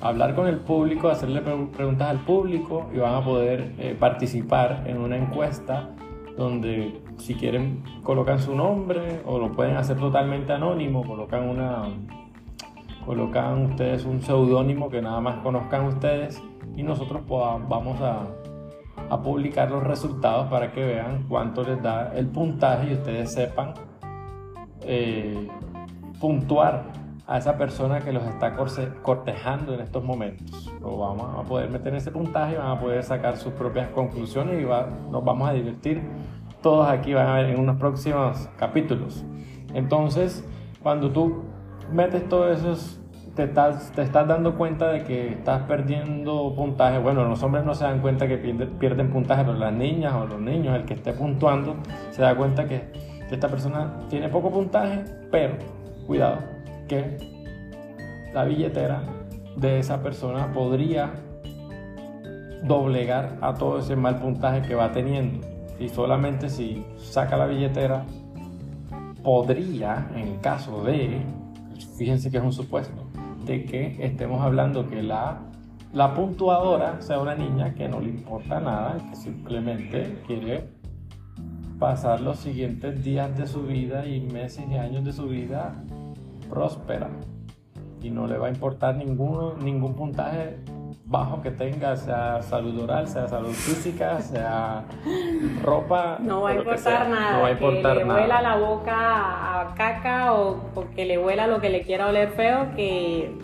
hablar 0.02 0.34
con 0.34 0.46
el 0.48 0.56
público, 0.58 1.08
hacerle 1.08 1.40
pre- 1.40 1.68
preguntas 1.76 2.08
al 2.08 2.18
público 2.24 2.88
y 2.94 2.98
van 2.98 3.14
a 3.14 3.24
poder 3.24 3.74
eh, 3.78 3.96
participar 3.98 4.84
en 4.86 4.98
una 4.98 5.16
encuesta 5.16 5.90
donde 6.36 7.00
si 7.18 7.34
quieren 7.34 7.82
colocan 8.02 8.38
su 8.40 8.54
nombre 8.54 9.20
o 9.24 9.38
lo 9.38 9.52
pueden 9.52 9.76
hacer 9.76 9.98
totalmente 9.98 10.52
anónimo, 10.52 11.04
colocan 11.04 11.48
una 11.48 11.84
colocan 13.06 13.66
ustedes 13.70 14.04
un 14.04 14.20
seudónimo 14.22 14.88
que 14.90 15.00
nada 15.02 15.20
más 15.20 15.38
conozcan 15.38 15.86
ustedes 15.86 16.42
y 16.76 16.82
nosotros 16.82 17.22
poda- 17.26 17.58
vamos 17.68 18.00
a, 18.00 18.26
a 19.08 19.22
publicar 19.22 19.70
los 19.70 19.82
resultados 19.82 20.48
para 20.48 20.72
que 20.72 20.84
vean 20.84 21.24
cuánto 21.28 21.62
les 21.64 21.82
da 21.82 22.12
el 22.14 22.26
puntaje 22.28 22.90
y 22.90 22.94
ustedes 22.94 23.32
sepan 23.32 23.74
eh, 24.82 25.48
puntuar 26.20 26.84
a 27.26 27.38
esa 27.38 27.56
persona 27.56 28.00
que 28.00 28.12
los 28.12 28.24
está 28.24 28.56
cortejando 29.02 29.74
en 29.74 29.80
estos 29.80 30.02
momentos. 30.02 30.72
Lo 30.80 30.96
vamos 30.98 31.38
a 31.38 31.42
poder 31.48 31.70
meter 31.70 31.88
en 31.88 31.96
ese 31.96 32.10
puntaje 32.10 32.56
van 32.56 32.72
a 32.76 32.80
poder 32.80 33.04
sacar 33.04 33.36
sus 33.36 33.52
propias 33.52 33.88
conclusiones 33.90 34.60
y 34.60 34.64
va- 34.64 34.88
nos 35.10 35.24
vamos 35.24 35.48
a 35.48 35.52
divertir. 35.52 36.02
Todos 36.60 36.88
aquí 36.88 37.14
van 37.14 37.28
a 37.28 37.34
ver 37.36 37.46
en 37.50 37.60
unos 37.60 37.76
próximos 37.76 38.48
capítulos. 38.56 39.24
Entonces, 39.74 40.44
cuando 40.82 41.10
tú 41.10 41.44
metes 41.92 42.28
todos 42.28 42.58
esos, 42.58 43.00
te 43.34 43.44
estás, 43.44 43.92
te 43.92 44.02
estás 44.02 44.26
dando 44.26 44.56
cuenta 44.56 44.90
de 44.90 45.04
que 45.04 45.28
estás 45.28 45.62
perdiendo 45.62 46.54
puntaje. 46.54 46.98
Bueno, 46.98 47.24
los 47.24 47.42
hombres 47.42 47.64
no 47.64 47.74
se 47.74 47.84
dan 47.84 48.00
cuenta 48.00 48.26
que 48.26 48.36
pierden, 48.38 49.10
puntaje, 49.10 49.44
pero 49.44 49.56
las 49.56 49.72
niñas 49.72 50.14
o 50.14 50.26
los 50.26 50.40
niños, 50.40 50.76
el 50.76 50.84
que 50.84 50.94
esté 50.94 51.12
puntuando, 51.12 51.76
se 52.10 52.22
da 52.22 52.36
cuenta 52.36 52.66
que, 52.66 52.90
que 53.28 53.34
esta 53.34 53.48
persona 53.48 53.92
tiene 54.08 54.28
poco 54.28 54.50
puntaje, 54.50 55.04
pero 55.30 55.54
cuidado, 56.06 56.38
que 56.88 57.16
la 58.32 58.44
billetera 58.44 59.02
de 59.56 59.78
esa 59.78 60.02
persona 60.02 60.52
podría 60.52 61.10
doblegar 62.62 63.36
a 63.40 63.54
todo 63.54 63.78
ese 63.78 63.96
mal 63.96 64.18
puntaje 64.18 64.62
que 64.62 64.74
va 64.74 64.92
teniendo. 64.92 65.46
Y 65.78 65.88
solamente 65.88 66.48
si 66.48 66.84
saca 66.98 67.36
la 67.36 67.46
billetera, 67.46 68.04
podría, 69.22 70.08
en 70.14 70.38
caso 70.38 70.82
de, 70.84 71.22
fíjense 72.00 72.30
que 72.30 72.38
es 72.38 72.42
un 72.42 72.54
supuesto, 72.54 73.02
de 73.44 73.66
que 73.66 74.02
estemos 74.02 74.40
hablando 74.40 74.88
que 74.88 75.02
la, 75.02 75.42
la 75.92 76.14
puntuadora 76.14 76.98
sea 77.02 77.20
una 77.20 77.34
niña 77.34 77.74
que 77.74 77.90
no 77.90 78.00
le 78.00 78.08
importa 78.08 78.58
nada, 78.58 78.96
que 79.10 79.16
simplemente 79.16 80.16
quiere 80.26 80.70
pasar 81.78 82.22
los 82.22 82.38
siguientes 82.38 83.04
días 83.04 83.36
de 83.36 83.46
su 83.46 83.64
vida 83.64 84.06
y 84.06 84.18
meses 84.18 84.64
y 84.70 84.76
años 84.76 85.04
de 85.04 85.12
su 85.12 85.28
vida 85.28 85.74
próspera. 86.48 87.10
Y 88.00 88.08
no 88.08 88.26
le 88.26 88.38
va 88.38 88.46
a 88.46 88.50
importar 88.50 88.96
ningún 88.96 89.94
puntaje 89.94 90.56
bajo 91.10 91.42
que 91.42 91.50
tenga, 91.50 91.96
sea 91.96 92.40
salud 92.40 92.84
oral, 92.84 93.08
sea 93.08 93.26
salud 93.26 93.52
física, 93.52 94.20
sea 94.20 94.84
ropa. 95.60 96.18
No 96.20 96.42
va 96.42 96.50
a 96.50 96.54
importar 96.54 97.08
nada. 97.08 97.32
No 97.32 97.42
va 97.42 97.48
a 97.48 97.50
importar 97.50 97.98
que 97.98 98.04
le 98.04 98.14
huela 98.14 98.42
la 98.42 98.56
boca 98.56 98.94
a 99.60 99.74
caca 99.74 100.32
o, 100.34 100.60
o 100.76 100.84
que 100.94 101.04
le 101.04 101.18
huela 101.18 101.48
lo 101.48 101.60
que 101.60 101.68
le 101.68 101.82
quiera 101.82 102.06
oler 102.06 102.30
feo, 102.30 102.68
que 102.76 103.36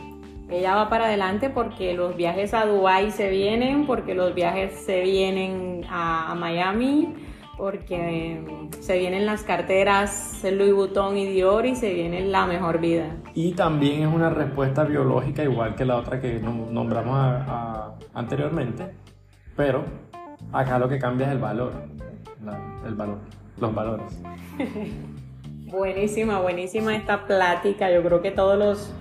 ella 0.49 0.77
va 0.77 0.89
para 0.89 1.07
adelante 1.07 1.51
porque 1.51 1.93
los 1.95 2.17
viajes 2.17 2.55
a 2.55 2.67
Dubai 2.67 3.11
se 3.11 3.31
vienen, 3.31 3.85
porque 3.85 4.15
los 4.15 4.33
viajes 4.33 4.73
se 4.87 5.01
vienen 5.01 5.85
a, 5.91 6.31
a 6.31 6.35
Miami, 6.37 7.13
porque 7.57 8.69
se 8.81 8.99
vienen 8.99 9.25
las 9.27 9.43
carteras 9.43 10.45
Louis 10.45 10.75
Vuitton 10.75 11.17
y 11.17 11.27
Dior 11.27 11.65
y 11.67 11.75
se 11.75 11.93
viene 11.95 12.21
la 12.23 12.47
mejor 12.47 12.81
vida. 12.81 13.17
Y 13.35 13.53
también 13.53 14.03
es 14.03 14.15
una 14.15 14.31
respuesta 14.31 14.85
biológica, 14.85 15.43
igual 15.43 15.75
que 15.75 15.85
la 15.85 15.97
otra 15.97 16.21
que 16.21 16.41
nom- 16.43 16.69
nombramos 16.71 17.17
a- 17.17 17.37
a- 17.47 17.95
anteriormente, 18.15 18.85
pero 19.57 19.85
acá 20.53 20.79
lo 20.79 20.89
que 20.89 20.99
cambia 20.99 21.27
es 21.27 21.33
el 21.33 21.39
valor, 21.39 21.73
la- 22.45 22.83
el 22.87 22.95
valor, 22.95 23.19
los 23.59 23.75
valores. 23.75 24.23
Buenísima, 25.69 26.41
buenísima 26.41 26.95
esta 26.95 27.27
plática. 27.27 27.91
Yo 27.91 28.03
creo 28.03 28.23
que 28.23 28.31
todos 28.31 28.57
los 28.59 28.95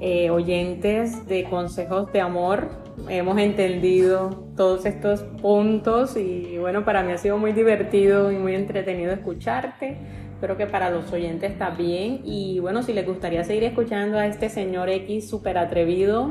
eh, 0.00 0.28
oyentes 0.30 1.26
de 1.26 1.44
Consejos 1.44 2.12
de 2.12 2.20
Amor 2.20 2.68
hemos 3.08 3.38
entendido 3.38 4.44
todos 4.56 4.86
estos 4.86 5.22
puntos 5.42 6.16
y 6.16 6.58
bueno, 6.58 6.84
para 6.84 7.02
mí 7.02 7.12
ha 7.12 7.18
sido 7.18 7.38
muy 7.38 7.52
divertido 7.52 8.30
y 8.32 8.36
muy 8.36 8.54
entretenido 8.54 9.12
escucharte. 9.12 9.98
Espero 10.34 10.56
que 10.56 10.66
para 10.66 10.90
los 10.90 11.12
oyentes 11.12 11.56
también. 11.58 12.20
Y 12.24 12.58
bueno, 12.60 12.82
si 12.82 12.92
les 12.92 13.06
gustaría 13.06 13.44
seguir 13.44 13.64
escuchando 13.64 14.18
a 14.18 14.26
este 14.26 14.48
señor 14.48 14.88
X 14.90 15.28
súper 15.28 15.58
atrevido 15.58 16.30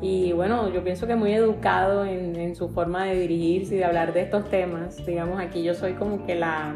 y 0.00 0.32
bueno, 0.32 0.72
yo 0.72 0.82
pienso 0.82 1.06
que 1.06 1.14
muy 1.14 1.32
educado 1.32 2.06
en, 2.06 2.36
en 2.36 2.56
su 2.56 2.70
forma 2.70 3.04
de 3.04 3.18
dirigirse 3.20 3.74
y 3.74 3.78
de 3.78 3.84
hablar 3.84 4.14
de 4.14 4.22
estos 4.22 4.48
temas. 4.48 5.04
Digamos, 5.04 5.40
aquí 5.40 5.62
yo 5.62 5.74
soy 5.74 5.92
como 5.94 6.24
que 6.24 6.36
la, 6.36 6.74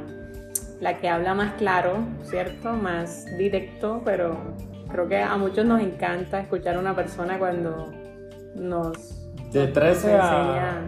la 0.81 0.99
que 0.99 1.09
habla 1.09 1.35
más 1.35 1.55
claro, 1.55 1.99
¿cierto? 2.23 2.73
Más 2.73 3.27
directo, 3.39 4.03
pero 4.05 4.37
creo 4.91 5.09
que 5.09 5.19
a 5.19 5.37
muchos 5.37 5.65
nos 5.65 5.81
encanta 5.81 6.41
escuchar 6.41 6.77
a 6.77 6.81
una 6.81 6.95
persona 6.95 7.39
cuando 7.39 7.91
nos 8.55 9.24
De 9.55 9.69
13 9.69 10.13
nos 10.13 10.21
a, 10.21 10.81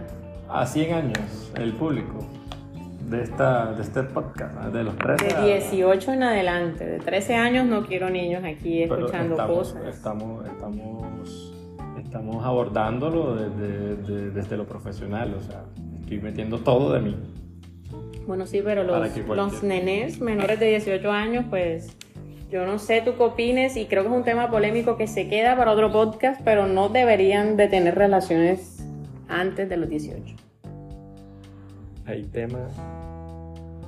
a 0.48 0.66
100 0.66 0.92
años, 0.94 1.52
el 1.56 1.72
público 1.74 2.26
de, 3.08 3.22
esta, 3.22 3.72
de 3.72 3.82
este 3.82 4.02
podcast, 4.02 4.54
de 4.72 4.82
los 4.82 4.96
13 4.98 5.34
a- 5.36 5.40
De 5.42 5.54
18 5.60 6.12
en 6.12 6.22
adelante, 6.24 6.84
de 6.84 6.98
13 6.98 7.34
años 7.36 7.64
no 7.66 7.86
quiero 7.86 8.10
niños 8.10 8.42
aquí 8.44 8.82
escuchando 8.82 9.34
estamos, 9.34 9.72
cosas. 9.72 9.94
Estamos, 9.94 10.46
estamos, 10.46 11.54
estamos 12.04 12.44
abordándolo 12.44 13.36
desde, 13.36 13.96
de- 13.96 14.30
desde 14.30 14.56
lo 14.56 14.66
profesional, 14.66 15.34
o 15.34 15.40
sea, 15.40 15.62
estoy 16.00 16.18
metiendo 16.20 16.58
todo 16.58 16.92
de 16.92 17.00
mí. 17.00 17.16
Bueno, 18.26 18.44
sí, 18.46 18.60
pero 18.64 18.82
los, 18.82 19.16
los 19.28 19.62
nenes 19.62 20.20
menores 20.20 20.58
de 20.58 20.66
18 20.70 21.12
años, 21.12 21.44
pues 21.48 21.96
yo 22.50 22.64
no 22.64 22.78
sé 22.78 23.02
tú 23.02 23.16
qué 23.16 23.22
opines 23.22 23.76
y 23.76 23.86
creo 23.86 24.02
que 24.02 24.08
es 24.08 24.14
un 24.14 24.24
tema 24.24 24.50
polémico 24.50 24.96
que 24.96 25.06
se 25.06 25.28
queda 25.28 25.56
para 25.56 25.72
otro 25.72 25.90
podcast, 25.90 26.40
pero 26.44 26.66
no 26.66 26.88
deberían 26.88 27.56
de 27.56 27.68
tener 27.68 27.96
relaciones 27.96 28.84
antes 29.28 29.68
de 29.68 29.76
los 29.76 29.88
18. 29.88 30.36
Hay 32.06 32.22
temas 32.24 32.72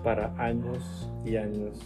para 0.03 0.33
años 0.39 1.09
y 1.25 1.37
años. 1.37 1.79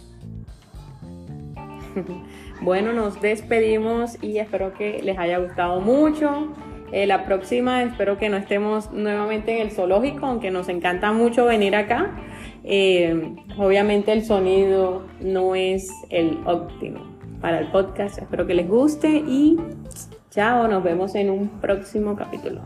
Bueno, 2.61 2.93
nos 2.93 3.19
despedimos 3.21 4.17
y 4.23 4.37
espero 4.37 4.73
que 4.73 5.01
les 5.03 5.17
haya 5.17 5.37
gustado 5.39 5.81
mucho. 5.81 6.53
Eh, 6.93 7.07
la 7.07 7.25
próxima 7.25 7.83
espero 7.83 8.17
que 8.17 8.29
no 8.29 8.37
estemos 8.37 8.91
nuevamente 8.91 9.55
en 9.55 9.61
el 9.63 9.71
zoológico, 9.71 10.25
aunque 10.27 10.49
nos 10.49 10.69
encanta 10.69 11.11
mucho 11.11 11.45
venir 11.45 11.75
acá. 11.75 12.11
Eh, 12.63 13.35
obviamente 13.57 14.13
el 14.13 14.23
sonido 14.23 15.03
no 15.19 15.55
es 15.55 15.89
el 16.09 16.39
óptimo 16.45 17.01
para 17.41 17.59
el 17.59 17.67
podcast. 17.71 18.19
Espero 18.19 18.47
que 18.47 18.53
les 18.53 18.67
guste 18.67 19.09
y 19.09 19.57
chao, 20.29 20.67
nos 20.67 20.83
vemos 20.83 21.15
en 21.15 21.29
un 21.29 21.49
próximo 21.59 22.15
capítulo. 22.15 22.61